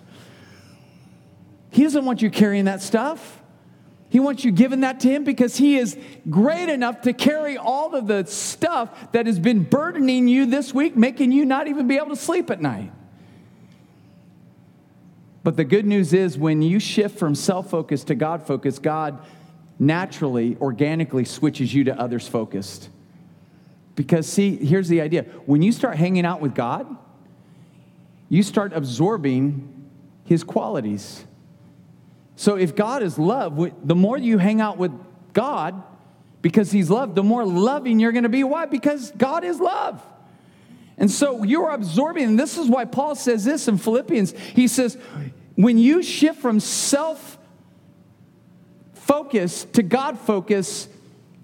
He 1.72 1.84
doesn't 1.84 2.04
want 2.04 2.22
you 2.22 2.30
carrying 2.30 2.66
that 2.66 2.82
stuff. 2.82 3.39
He 4.10 4.20
wants 4.20 4.44
you 4.44 4.52
giving 4.52 4.82
that 4.82 5.00
to 5.02 5.10
Him 5.10 5.24
because 5.24 5.56
He 5.56 5.78
is 5.78 5.98
great 6.30 6.70
enough 6.70 7.02
to 7.02 7.14
carry 7.14 7.58
all 7.58 7.96
of 7.96 8.08
the 8.08 8.26
stuff 8.26 9.12
that 9.12 9.28
has 9.28 9.40
been 9.40 9.64
burdening 9.64 10.28
you 10.28 10.48
this 10.48 10.74
week, 10.74 10.98
making 10.98 11.32
you 11.32 11.46
not 11.46 11.68
even 11.68 11.88
be 11.88 11.98
able 11.98 12.10
to 12.10 12.16
sleep 12.16 12.50
at 12.50 12.62
night. 12.62 12.92
But 15.44 15.58
the 15.58 15.64
good 15.64 15.86
news 15.86 16.12
is 16.14 16.38
when 16.38 16.62
you 16.62 16.80
shift 16.80 17.18
from 17.18 17.36
self 17.36 17.70
focus 17.70 18.04
to 18.06 18.16
God 18.16 18.46
focus, 18.46 18.80
God 18.80 19.20
naturally, 19.78 20.58
organically 20.60 21.24
switches 21.24 21.74
you 21.74 21.86
to 21.86 22.00
others 22.00 22.28
focused. 22.28 22.90
Because, 23.96 24.28
see, 24.28 24.56
here's 24.58 24.88
the 24.90 25.02
idea 25.02 25.24
when 25.46 25.62
you 25.62 25.72
start 25.72 25.98
hanging 25.98 26.26
out 26.26 26.42
with 26.42 26.56
God, 26.56 26.88
you 28.28 28.44
start 28.44 28.74
absorbing 28.74 29.88
His 30.26 30.44
qualities. 30.44 31.26
So 32.40 32.56
if 32.56 32.74
God 32.74 33.04
is 33.04 33.20
love, 33.20 33.70
the 33.86 33.96
more 33.96 34.18
you 34.18 34.38
hang 34.38 34.62
out 34.62 34.78
with 34.78 34.94
God, 35.34 35.84
because 36.42 36.72
He's 36.72 36.90
love, 36.90 37.14
the 37.14 37.22
more 37.22 37.44
loving 37.44 38.00
you're 38.00 38.14
going 38.14 38.24
to 38.24 38.30
be. 38.30 38.46
Why? 38.46 38.66
Because 38.66 39.12
God 39.12 39.44
is 39.44 39.60
love. 39.60 40.02
And 40.98 41.12
so 41.12 41.44
you're 41.44 41.70
absorbing, 41.72 42.24
and 42.24 42.40
this 42.40 42.58
is 42.58 42.70
why 42.70 42.86
Paul 42.86 43.16
says 43.16 43.44
this 43.44 43.68
in 43.68 43.78
Philippians. 43.78 44.32
He 44.32 44.70
says, 44.70 44.98
when 45.56 45.78
you 45.78 46.02
shift 46.02 46.40
from 46.40 46.62
self 46.62 47.38
focus 48.94 49.66
to 49.74 49.84
God 49.84 50.18
focus, 50.18 50.88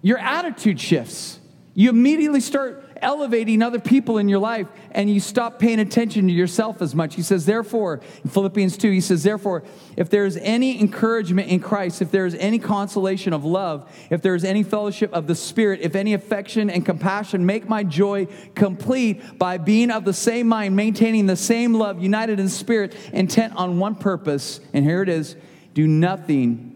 your 0.01 0.17
attitude 0.17 0.79
shifts. 0.79 1.41
You 1.73 1.89
immediately 1.89 2.39
start 2.39 2.84
elevating 3.01 3.61
other 3.61 3.79
people 3.79 4.17
in 4.17 4.29
your 4.29 4.39
life 4.39 4.67
and 4.91 5.09
you 5.09 5.19
stop 5.19 5.59
paying 5.59 5.79
attention 5.79 6.27
to 6.27 6.33
yourself 6.33 6.81
as 6.81 6.95
much. 6.95 7.15
He 7.15 7.21
says, 7.21 7.45
therefore, 7.45 8.01
in 8.23 8.29
Philippians 8.29 8.77
2, 8.77 8.91
he 8.91 9.01
says, 9.01 9.23
therefore, 9.23 9.63
if 9.97 10.09
there's 10.09 10.37
any 10.37 10.79
encouragement 10.79 11.49
in 11.49 11.59
Christ, 11.59 12.01
if 12.01 12.11
there's 12.11 12.35
any 12.35 12.59
consolation 12.59 13.33
of 13.33 13.43
love, 13.43 13.89
if 14.09 14.21
there's 14.21 14.43
any 14.43 14.63
fellowship 14.63 15.13
of 15.13 15.27
the 15.27 15.35
Spirit, 15.35 15.81
if 15.81 15.95
any 15.95 16.13
affection 16.13 16.69
and 16.69 16.85
compassion, 16.85 17.45
make 17.45 17.67
my 17.67 17.83
joy 17.83 18.27
complete 18.55 19.37
by 19.37 19.57
being 19.57 19.91
of 19.91 20.05
the 20.05 20.13
same 20.13 20.47
mind, 20.47 20.75
maintaining 20.75 21.25
the 21.25 21.35
same 21.35 21.73
love, 21.73 22.01
united 22.01 22.39
in 22.39 22.49
spirit, 22.49 22.95
intent 23.13 23.55
on 23.55 23.79
one 23.79 23.95
purpose. 23.95 24.59
And 24.73 24.85
here 24.85 25.01
it 25.01 25.09
is 25.09 25.35
do 25.73 25.87
nothing 25.87 26.71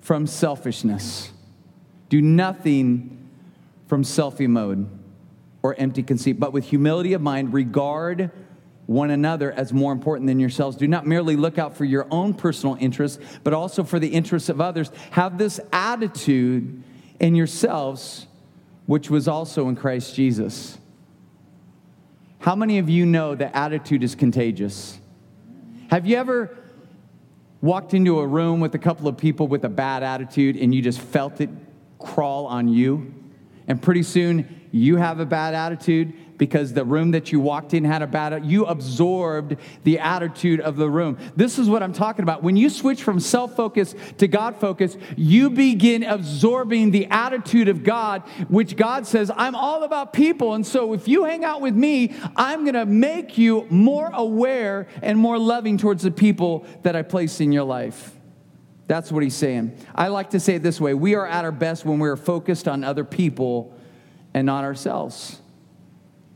from 0.00 0.26
selfishness. 0.26 1.32
Do 2.08 2.20
nothing 2.20 3.28
from 3.86 4.02
selfie 4.02 4.48
mode 4.48 4.95
or 5.66 5.74
empty 5.78 6.02
conceit, 6.02 6.38
but 6.38 6.52
with 6.52 6.64
humility 6.64 7.12
of 7.12 7.20
mind, 7.20 7.52
regard 7.52 8.30
one 8.86 9.10
another 9.10 9.50
as 9.50 9.72
more 9.72 9.90
important 9.90 10.28
than 10.28 10.38
yourselves. 10.38 10.76
Do 10.76 10.86
not 10.86 11.08
merely 11.08 11.34
look 11.34 11.58
out 11.58 11.76
for 11.76 11.84
your 11.84 12.06
own 12.08 12.34
personal 12.34 12.76
interests, 12.78 13.20
but 13.42 13.52
also 13.52 13.82
for 13.82 13.98
the 13.98 14.06
interests 14.06 14.48
of 14.48 14.60
others. 14.60 14.92
Have 15.10 15.38
this 15.38 15.58
attitude 15.72 16.84
in 17.18 17.34
yourselves, 17.34 18.28
which 18.86 19.10
was 19.10 19.26
also 19.26 19.68
in 19.68 19.74
Christ 19.74 20.14
Jesus. 20.14 20.78
How 22.38 22.54
many 22.54 22.78
of 22.78 22.88
you 22.88 23.04
know 23.04 23.34
that 23.34 23.56
attitude 23.56 24.04
is 24.04 24.14
contagious? 24.14 25.00
Have 25.90 26.06
you 26.06 26.16
ever 26.16 26.56
walked 27.60 27.92
into 27.92 28.20
a 28.20 28.26
room 28.26 28.60
with 28.60 28.72
a 28.76 28.78
couple 28.78 29.08
of 29.08 29.16
people 29.16 29.48
with 29.48 29.64
a 29.64 29.68
bad 29.68 30.04
attitude 30.04 30.56
and 30.56 30.72
you 30.72 30.80
just 30.80 31.00
felt 31.00 31.40
it 31.40 31.50
crawl 31.98 32.46
on 32.46 32.68
you? 32.68 33.12
And 33.66 33.82
pretty 33.82 34.04
soon 34.04 34.55
you 34.76 34.96
have 34.96 35.20
a 35.20 35.26
bad 35.26 35.54
attitude 35.54 36.12
because 36.38 36.74
the 36.74 36.84
room 36.84 37.12
that 37.12 37.32
you 37.32 37.40
walked 37.40 37.72
in 37.72 37.82
had 37.82 38.02
a 38.02 38.06
bad 38.06 38.44
you 38.44 38.66
absorbed 38.66 39.56
the 39.84 39.98
attitude 39.98 40.60
of 40.60 40.76
the 40.76 40.88
room. 40.88 41.16
This 41.34 41.58
is 41.58 41.68
what 41.68 41.82
i'm 41.82 41.94
talking 41.94 42.22
about. 42.22 42.42
When 42.42 42.56
you 42.56 42.68
switch 42.68 43.02
from 43.02 43.18
self-focus 43.18 43.94
to 44.18 44.28
god 44.28 44.56
focus 44.56 44.96
you 45.16 45.48
begin 45.48 46.02
absorbing 46.02 46.90
the 46.90 47.06
attitude 47.06 47.68
of 47.68 47.82
god 47.82 48.22
which 48.48 48.76
god 48.76 49.06
says 49.06 49.30
i'm 49.34 49.54
all 49.54 49.82
about 49.82 50.12
people 50.12 50.54
and 50.54 50.66
so 50.66 50.92
if 50.92 51.08
you 51.08 51.24
hang 51.24 51.44
out 51.44 51.60
with 51.60 51.74
me 51.74 52.14
i'm 52.36 52.64
going 52.64 52.74
to 52.74 52.86
make 52.86 53.38
you 53.38 53.66
more 53.70 54.10
aware 54.12 54.88
and 55.02 55.18
more 55.18 55.38
loving 55.38 55.78
towards 55.78 56.02
the 56.02 56.10
people 56.10 56.66
that 56.82 56.94
i 56.94 57.02
place 57.02 57.40
in 57.40 57.52
your 57.52 57.64
life. 57.64 58.12
That's 58.88 59.10
what 59.10 59.22
he's 59.22 59.34
saying. 59.34 59.76
I 59.94 60.08
like 60.08 60.30
to 60.30 60.40
say 60.40 60.56
it 60.56 60.62
this 60.62 60.80
way. 60.80 60.94
We 60.94 61.14
are 61.14 61.26
at 61.26 61.44
our 61.44 61.52
best 61.52 61.84
when 61.84 61.98
we're 61.98 62.16
focused 62.16 62.68
on 62.68 62.84
other 62.84 63.04
people 63.04 63.75
and 64.36 64.44
not 64.44 64.64
ourselves 64.64 65.40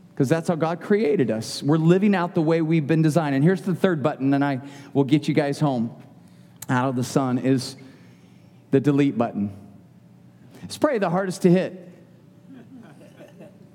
because 0.09 0.27
that's 0.27 0.47
how 0.47 0.55
God 0.55 0.81
created 0.81 1.29
us. 1.29 1.61
We're 1.61 1.77
living 1.77 2.15
out 2.15 2.33
the 2.33 2.41
way 2.41 2.61
we've 2.61 2.85
been 2.87 3.03
designed. 3.03 3.35
And 3.35 3.43
here's 3.43 3.61
the 3.61 3.75
third 3.75 4.01
button, 4.01 4.33
and 4.33 4.43
I 4.43 4.61
will 4.91 5.03
get 5.03 5.27
you 5.27 5.35
guys 5.35 5.59
home 5.59 5.95
out 6.67 6.89
of 6.89 6.95
the 6.95 7.03
sun 7.03 7.37
is 7.37 7.75
the 8.71 8.79
delete 8.79 9.19
button. 9.19 9.55
It's 10.63 10.79
probably 10.79 10.97
the 10.97 11.11
hardest 11.11 11.43
to 11.43 11.51
hit. 11.51 11.89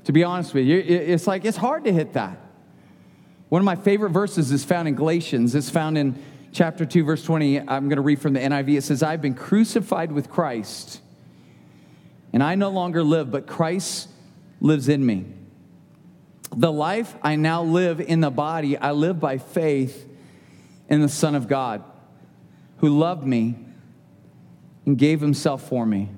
to 0.05 0.13
be 0.13 0.25
honest 0.25 0.55
with 0.55 0.67
you, 0.67 0.79
it's 0.79 1.29
like 1.29 1.45
it's 1.45 1.57
hard 1.57 1.85
to 1.85 1.93
hit 1.93 2.15
that. 2.15 2.37
One 3.49 3.61
of 3.61 3.65
my 3.65 3.77
favorite 3.77 4.11
verses 4.11 4.51
is 4.51 4.65
found 4.65 4.89
in 4.89 4.97
Galatians. 4.97 5.55
It's 5.55 5.71
found 5.71 5.97
in 5.97 6.21
chapter 6.51 6.85
2, 6.85 7.05
verse 7.05 7.23
20. 7.23 7.61
I'm 7.61 7.89
going 7.89 7.91
to 7.91 8.03
read 8.03 8.21
from 8.21 8.33
the 8.33 8.41
NIV. 8.41 8.79
It 8.79 8.83
says, 8.83 9.05
I've 9.05 9.23
been 9.23 9.35
crucified 9.35 10.11
with 10.11 10.31
Christ, 10.31 11.01
and 12.33 12.43
I 12.43 12.57
no 12.57 12.71
longer 12.71 13.05
live, 13.05 13.31
but 13.31 13.47
Christ 13.47 14.09
lives 14.61 14.89
in 14.89 15.05
me. 15.05 15.27
The 16.55 16.73
life 16.73 17.15
I 17.23 17.37
now 17.37 17.63
live 17.63 18.01
in 18.01 18.21
the 18.21 18.31
body, 18.31 18.77
I 18.77 18.93
live 18.93 19.21
by 19.21 19.39
faith 19.39 20.09
in 20.89 21.03
the 21.03 21.09
Son 21.09 21.35
of 21.35 21.49
God, 21.49 21.83
who 22.79 22.89
loved 22.89 23.27
me 23.27 23.57
and 24.85 24.97
gave 24.97 25.21
himself 25.21 25.69
for 25.69 25.85
me. 25.85 26.11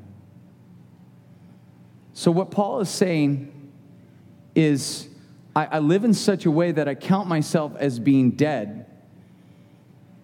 So, 2.13 2.31
what 2.31 2.51
Paul 2.51 2.81
is 2.81 2.89
saying 2.89 3.53
is, 4.55 5.09
I, 5.55 5.67
I, 5.67 5.79
live 5.79 6.05
in 6.05 6.13
such 6.13 6.47
a 6.47 6.51
way 6.51 6.73
that 6.73 6.89
I 6.89 6.95
count 6.95 7.29
myself 7.29 7.77
as 7.77 7.99
being 7.99 8.33
dead 8.33 8.87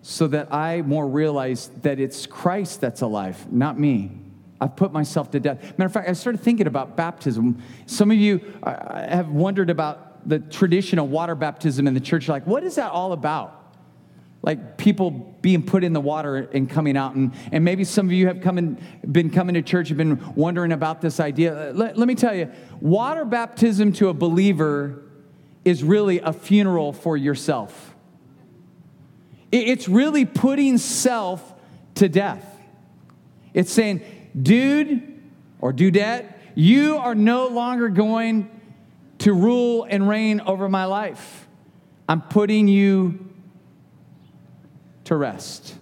so 0.03 0.27
that 0.29 0.53
I 0.53 0.83
more 0.83 1.07
realize 1.09 1.71
that 1.83 2.01
it's 2.01 2.27
Christ 2.27 2.81
that's 2.81 3.01
alive, 3.01 3.51
not 3.53 3.79
me. 3.79 4.11
I've 4.65 4.77
put 4.77 4.95
myself 4.95 5.31
to 5.33 5.41
death. 5.41 5.61
Matter 5.77 5.85
of 5.85 5.93
fact, 5.93 6.09
I 6.09 6.15
started 6.15 6.41
thinking 6.41 6.67
about 6.67 6.97
baptism. 6.97 7.63
Some 7.85 8.11
of 8.11 8.17
you 8.17 8.41
uh, 8.63 9.07
have 9.07 9.29
wondered 9.29 9.69
about 9.69 10.27
the 10.27 10.39
tradition 10.39 10.99
of 10.99 11.11
water 11.11 11.35
baptism 11.35 11.87
in 11.87 11.93
the 11.93 12.01
church. 12.01 12.29
Like, 12.29 12.47
what 12.47 12.65
is 12.65 12.77
that 12.77 12.91
all 12.91 13.13
about? 13.13 13.61
Like 14.41 14.79
people 14.79 15.11
being 15.43 15.63
put 15.63 15.85
in 15.85 15.93
the 15.93 16.01
water 16.01 16.49
and 16.55 16.69
coming 16.69 16.97
out. 16.97 17.15
And, 17.15 17.35
and 17.53 17.63
maybe 17.63 17.85
some 17.85 18.07
of 18.07 18.13
you 18.13 18.27
have 18.29 18.41
come 18.41 18.57
in, 18.57 18.83
been 19.13 19.29
coming 19.29 19.53
to 19.53 19.61
church 19.61 19.91
and 19.91 19.99
been 19.99 20.35
wondering 20.35 20.73
about 20.73 21.03
this 21.03 21.21
idea. 21.21 21.71
Let, 21.75 21.99
let 21.99 22.09
me 22.09 22.15
tell 22.15 22.35
you, 22.35 22.51
water 22.81 23.27
baptism 23.27 23.93
to 23.95 24.09
a 24.09 24.15
believer 24.15 25.03
is 25.63 25.85
really 25.85 26.21
a 26.21 26.33
funeral 26.33 26.95
for 26.95 27.19
yourself. 27.19 27.95
It's 29.53 29.91
really 29.91 30.25
putting 30.25 30.79
self 30.79 31.53
to 31.97 32.09
death. 32.09 32.51
It's 33.53 33.71
saying, 33.71 34.03
dude 34.41 35.21
or 35.61 35.73
dudette, 35.73 36.33
you 36.55 36.97
are 36.97 37.15
no 37.15 37.49
longer 37.49 37.89
going 37.89 38.51
to 39.19 39.33
rule 39.33 39.87
and 39.89 40.09
reign 40.09 40.41
over 40.41 40.69
my 40.69 40.85
life. 40.85 41.47
I'm 42.09 42.21
putting 42.21 42.69
you 42.69 43.31
to 45.05 45.17
rest. 45.17 45.75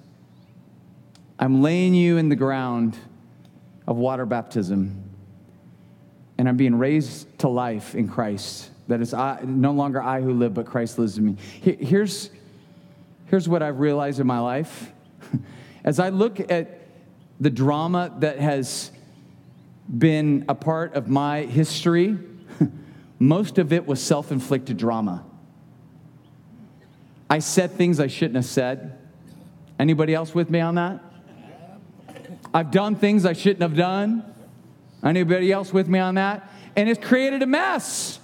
I'm 1.39 1.63
laying 1.63 1.95
you 1.95 2.19
in 2.19 2.29
the 2.29 2.37
ground 2.37 2.97
of 3.87 3.97
water 3.97 4.25
baptism, 4.25 5.03
and 6.39 6.49
I'm 6.49 6.57
being 6.57 6.77
raised 6.77 7.39
to 7.41 7.49
life 7.49 7.95
in 7.95 8.09
Christ. 8.09 8.71
That 8.89 9.01
is 9.01 9.13
I, 9.13 9.41
no 9.45 9.73
longer 9.73 10.01
I 10.01 10.21
who 10.21 10.33
live, 10.33 10.55
but 10.55 10.67
Christ 10.67 10.99
lives 10.99 11.19
in 11.19 11.25
me. 11.25 11.37
Here's, 11.61 12.31
here's 13.27 13.49
what 13.49 13.63
I've 13.63 13.81
realized 13.81 14.21
in 14.21 14.27
my 14.27 14.39
life. 14.39 14.93
As 15.85 15.99
I 15.99 16.11
look 16.11 16.39
at 16.51 16.82
the 17.43 17.51
drama 17.51 18.15
that 18.21 18.39
has 18.39 18.93
been 19.99 20.45
a 20.49 20.55
part 20.55 20.95
of 20.95 21.09
my 21.09 21.43
history, 21.43 22.17
most 23.19 23.59
of 23.59 23.73
it 23.73 23.85
was 23.85 24.01
self 24.01 24.31
inflicted 24.31 24.77
drama. 24.77 25.25
I 27.29 27.41
said 27.41 27.73
things 27.73 27.99
I 27.99 28.07
shouldn't 28.07 28.37
have 28.37 28.45
said. 28.45 28.97
Anybody 29.77 30.15
else 30.15 30.33
with 30.33 30.51
me 30.51 30.61
on 30.61 30.77
that? 30.77 31.01
I've 32.55 32.71
done 32.71 32.95
things 32.95 33.27
I 33.27 33.33
shouldn't 33.33 33.63
have 33.63 33.77
done. 33.77 34.23
Anybody 35.03 35.51
else 35.51 35.73
with 35.73 35.89
me 35.89 35.99
on 35.99 36.15
that? 36.15 36.49
And 36.77 36.89
it's 36.89 37.05
created 37.05 37.43
a 37.43 37.47
mess. 37.47 38.21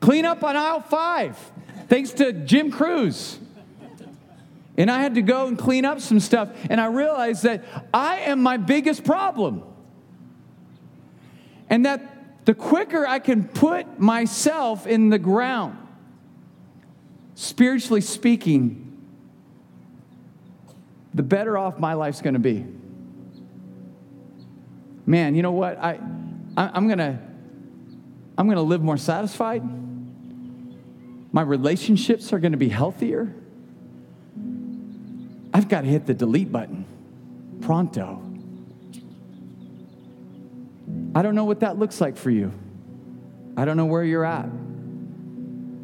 Clean 0.00 0.24
up 0.24 0.42
on 0.42 0.56
aisle 0.56 0.80
five, 0.80 1.36
thanks 1.88 2.12
to 2.12 2.32
Jim 2.32 2.70
Cruz. 2.70 3.38
And 4.78 4.90
I 4.90 5.00
had 5.02 5.16
to 5.16 5.22
go 5.22 5.48
and 5.48 5.58
clean 5.58 5.84
up 5.84 6.00
some 6.00 6.20
stuff. 6.20 6.50
And 6.70 6.80
I 6.80 6.86
realized 6.86 7.42
that 7.42 7.64
I 7.92 8.20
am 8.20 8.40
my 8.40 8.56
biggest 8.56 9.04
problem. 9.04 9.64
And 11.68 11.84
that 11.84 12.46
the 12.46 12.54
quicker 12.54 13.04
I 13.06 13.18
can 13.18 13.44
put 13.48 13.98
myself 13.98 14.86
in 14.86 15.10
the 15.10 15.18
ground, 15.18 15.76
spiritually 17.34 18.00
speaking, 18.00 18.84
the 21.12 21.24
better 21.24 21.58
off 21.58 21.80
my 21.80 21.94
life's 21.94 22.22
going 22.22 22.34
to 22.34 22.40
be. 22.40 22.64
Man, 25.04 25.34
you 25.34 25.42
know 25.42 25.52
what? 25.52 25.76
I, 25.78 25.98
I 26.56 26.76
am 26.76 26.86
going 26.86 26.98
to 26.98 27.18
I'm 28.38 28.46
going 28.46 28.56
to 28.56 28.62
live 28.62 28.82
more 28.82 28.96
satisfied. 28.96 29.64
My 31.32 31.42
relationships 31.42 32.32
are 32.32 32.38
going 32.38 32.52
to 32.52 32.58
be 32.58 32.68
healthier. 32.68 33.34
I've 35.52 35.68
got 35.68 35.82
to 35.82 35.86
hit 35.86 36.06
the 36.06 36.14
delete 36.14 36.52
button 36.52 36.86
pronto. 37.60 38.22
I 41.14 41.22
don't 41.22 41.34
know 41.34 41.44
what 41.44 41.60
that 41.60 41.78
looks 41.78 42.00
like 42.00 42.16
for 42.16 42.30
you. 42.30 42.52
I 43.56 43.64
don't 43.64 43.76
know 43.76 43.86
where 43.86 44.04
you're 44.04 44.24
at. 44.24 44.48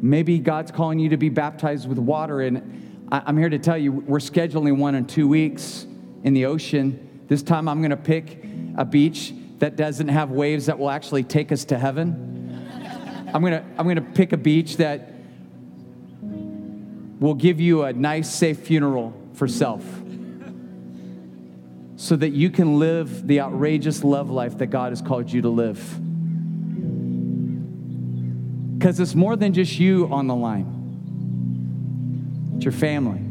Maybe 0.01 0.39
God's 0.39 0.71
calling 0.71 0.99
you 0.99 1.09
to 1.09 1.17
be 1.17 1.29
baptized 1.29 1.89
with 1.89 1.97
water, 1.97 2.41
and 2.41 3.05
I'm 3.11 3.37
here 3.37 3.49
to 3.49 3.59
tell 3.59 3.77
you 3.77 3.91
we're 3.91 4.19
scheduling 4.19 4.77
one 4.77 4.95
in 4.95 5.05
two 5.05 5.27
weeks 5.27 5.85
in 6.23 6.33
the 6.33 6.45
ocean. 6.45 7.25
This 7.27 7.43
time 7.43 7.67
I'm 7.67 7.79
going 7.79 7.91
to 7.91 7.97
pick 7.97 8.43
a 8.77 8.85
beach 8.85 9.33
that 9.59 9.75
doesn't 9.75 10.09
have 10.09 10.31
waves 10.31 10.67
that 10.67 10.77
will 10.77 10.89
actually 10.89 11.23
take 11.23 11.51
us 11.51 11.65
to 11.65 11.77
heaven. 11.77 13.27
I'm 13.33 13.41
going 13.41 13.53
to 13.53 13.65
I'm 13.77 13.85
going 13.85 13.95
to 13.95 14.01
pick 14.01 14.31
a 14.31 14.37
beach 14.37 14.77
that 14.77 15.11
will 17.19 17.33
give 17.33 17.59
you 17.59 17.83
a 17.83 17.93
nice, 17.93 18.33
safe 18.33 18.59
funeral 18.59 19.13
for 19.35 19.47
self 19.47 19.83
so 21.97 22.15
that 22.15 22.29
you 22.29 22.49
can 22.49 22.77
live 22.77 23.27
the 23.27 23.39
outrageous 23.41 24.03
love 24.03 24.29
life 24.29 24.57
that 24.57 24.67
God 24.67 24.91
has 24.91 25.01
called 25.01 25.31
you 25.31 25.41
to 25.41 25.49
live. 25.49 25.77
Because 28.77 28.99
it's 28.99 29.15
more 29.15 29.35
than 29.35 29.53
just 29.53 29.79
you 29.79 30.07
on 30.11 30.27
the 30.27 30.35
line, 30.35 30.67
it's 32.55 32.65
your 32.65 32.73
family, 32.73 33.21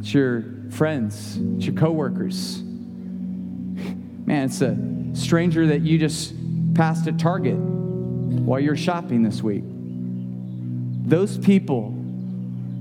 it's 0.00 0.12
your 0.12 0.44
friends, 0.70 1.38
it's 1.56 1.66
your 1.66 1.74
coworkers. 1.74 2.62
Man, 2.62 4.46
it's 4.46 4.60
a 4.60 4.76
stranger 5.14 5.68
that 5.68 5.82
you 5.82 5.98
just 5.98 6.34
passed 6.74 7.06
at 7.06 7.18
Target 7.18 7.56
while 7.56 8.58
you're 8.60 8.76
shopping 8.76 9.22
this 9.22 9.42
week. 9.42 9.62
Those 9.64 11.38
people 11.38 11.94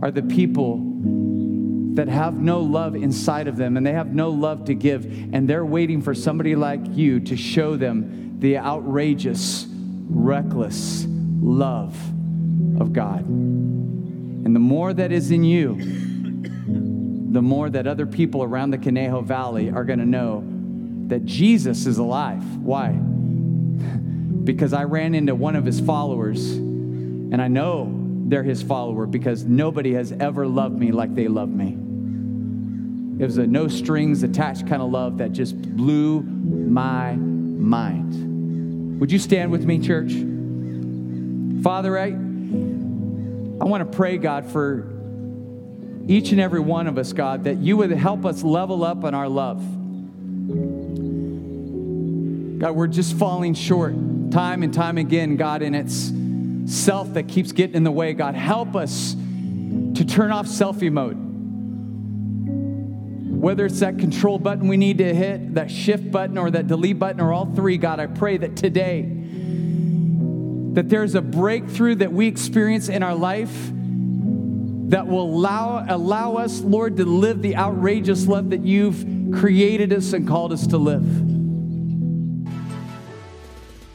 are 0.02 0.10
the 0.10 0.24
people 0.24 0.95
that 1.96 2.10
have 2.10 2.36
no 2.40 2.60
love 2.60 2.96
inside 2.96 3.48
of 3.48 3.56
them 3.56 3.78
and 3.78 3.86
they 3.86 3.94
have 3.94 4.14
no 4.14 4.30
love 4.30 4.66
to 4.66 4.76
give, 4.76 5.06
and 5.06 5.48
they're 5.48 5.66
waiting 5.66 6.02
for 6.02 6.14
somebody 6.14 6.56
like 6.56 6.82
you 6.92 7.20
to 7.22 7.38
show 7.38 7.78
them 7.78 8.40
the 8.40 8.58
outrageous, 8.58 9.66
reckless 9.70 11.06
love 11.08 11.96
of 12.80 12.92
God. 12.92 13.26
And 13.26 14.54
the 14.56 14.60
more 14.60 14.94
that 14.94 15.12
is 15.12 15.32
in 15.32 15.44
you, 15.44 15.76
the 17.32 17.42
more 17.42 17.70
that 17.70 17.88
other 17.88 18.06
people 18.06 18.44
around 18.44 18.72
the 18.72 18.78
Conejo 18.78 19.22
Valley 19.22 19.70
are 19.72 19.84
going 19.84 20.00
to 20.00 20.06
know 20.06 20.44
that 21.08 21.26
Jesus 21.26 21.86
is 21.86 21.98
alive. 21.98 22.44
Why? 22.58 22.90
because 24.44 24.74
I 24.74 24.84
ran 24.84 25.16
into 25.16 25.34
one 25.34 25.56
of 25.56 25.66
his 25.66 25.80
followers, 25.80 26.52
and 26.52 27.42
I 27.42 27.48
know 27.48 28.02
they're 28.28 28.44
his 28.44 28.62
follower 28.62 29.06
because 29.06 29.46
nobody 29.46 29.94
has 29.94 30.12
ever 30.12 30.46
loved 30.46 30.78
me 30.78 30.92
like 30.92 31.16
they 31.16 31.28
love 31.28 31.50
me. 31.50 31.78
It 33.18 33.24
was 33.24 33.38
a 33.38 33.48
no 33.48 33.68
strings 33.70 34.24
attached 34.24 34.68
kind 34.68 34.82
of 34.82 34.92
love 34.92 35.20
that 35.20 35.32
just 35.32 35.60
blew 35.60 36.22
my 36.22 37.16
mind. 37.16 39.00
Would 39.00 39.12
you 39.12 39.20
stand 39.20 39.52
with 39.52 39.66
me, 39.66 39.80
church? 39.80 40.12
Father, 41.64 41.98
I, 41.98 42.08
I 42.08 43.66
want 43.66 43.90
to 43.90 43.96
pray, 43.96 44.18
God, 44.18 44.46
for 44.46 44.92
each 46.08 46.32
and 46.32 46.42
every 46.42 46.60
one 46.60 46.88
of 46.88 46.98
us, 46.98 47.14
God, 47.14 47.46
that 47.46 47.58
you 47.58 47.78
would 47.78 47.92
help 47.92 48.26
us 48.26 48.44
level 48.44 48.84
up 48.84 49.04
in 49.06 49.14
our 49.14 49.30
love. 49.30 49.60
God, 52.60 52.76
we're 52.76 52.88
just 52.88 53.16
falling 53.16 53.54
short 53.54 53.94
time 54.32 54.62
and 54.62 54.74
time 54.74 54.98
again, 54.98 55.38
God, 55.38 55.62
and 55.62 55.76
it's 55.76 56.12
self 56.66 57.14
that 57.14 57.28
keeps 57.28 57.52
getting 57.54 57.76
in 57.76 57.84
the 57.84 57.92
way. 57.92 58.14
God, 58.14 58.36
help 58.36 58.76
us 58.76 59.14
to 59.14 60.06
turn 60.06 60.32
off 60.32 60.48
selfie 60.48 60.92
mode. 60.92 61.25
Whether 63.46 63.68
it's 63.68 63.82
that 63.82 64.00
control 64.00 64.40
button 64.40 64.68
we 64.68 64.76
need 64.76 64.98
to 64.98 65.14
hit, 65.14 65.54
that 65.54 65.70
shift 65.70 66.12
button, 66.12 66.36
or 66.40 66.50
that 66.50 66.66
delete 66.66 66.98
button, 66.98 67.22
or 67.22 67.32
all 67.32 67.46
three, 67.54 67.78
God, 67.78 68.00
I 68.00 68.08
pray 68.08 68.38
that 68.38 68.56
today, 68.56 69.04
that 70.74 70.90
there's 70.90 71.14
a 71.14 71.22
breakthrough 71.22 71.94
that 71.94 72.12
we 72.12 72.26
experience 72.26 72.90
in 72.90 73.04
our 73.04 73.14
life 73.14 73.54
that 74.90 75.06
will 75.06 75.26
allow, 75.26 75.86
allow 75.88 76.38
us, 76.38 76.62
Lord, 76.62 76.98
to 76.98 77.06
live 77.06 77.44
the 77.44 77.56
outrageous 77.56 78.26
love 78.26 78.50
that 78.50 78.66
you've 78.66 79.06
created 79.32 79.94
us 79.94 80.14
and 80.14 80.28
called 80.28 80.52
us 80.52 80.66
to 80.66 80.80
live. 80.80 81.06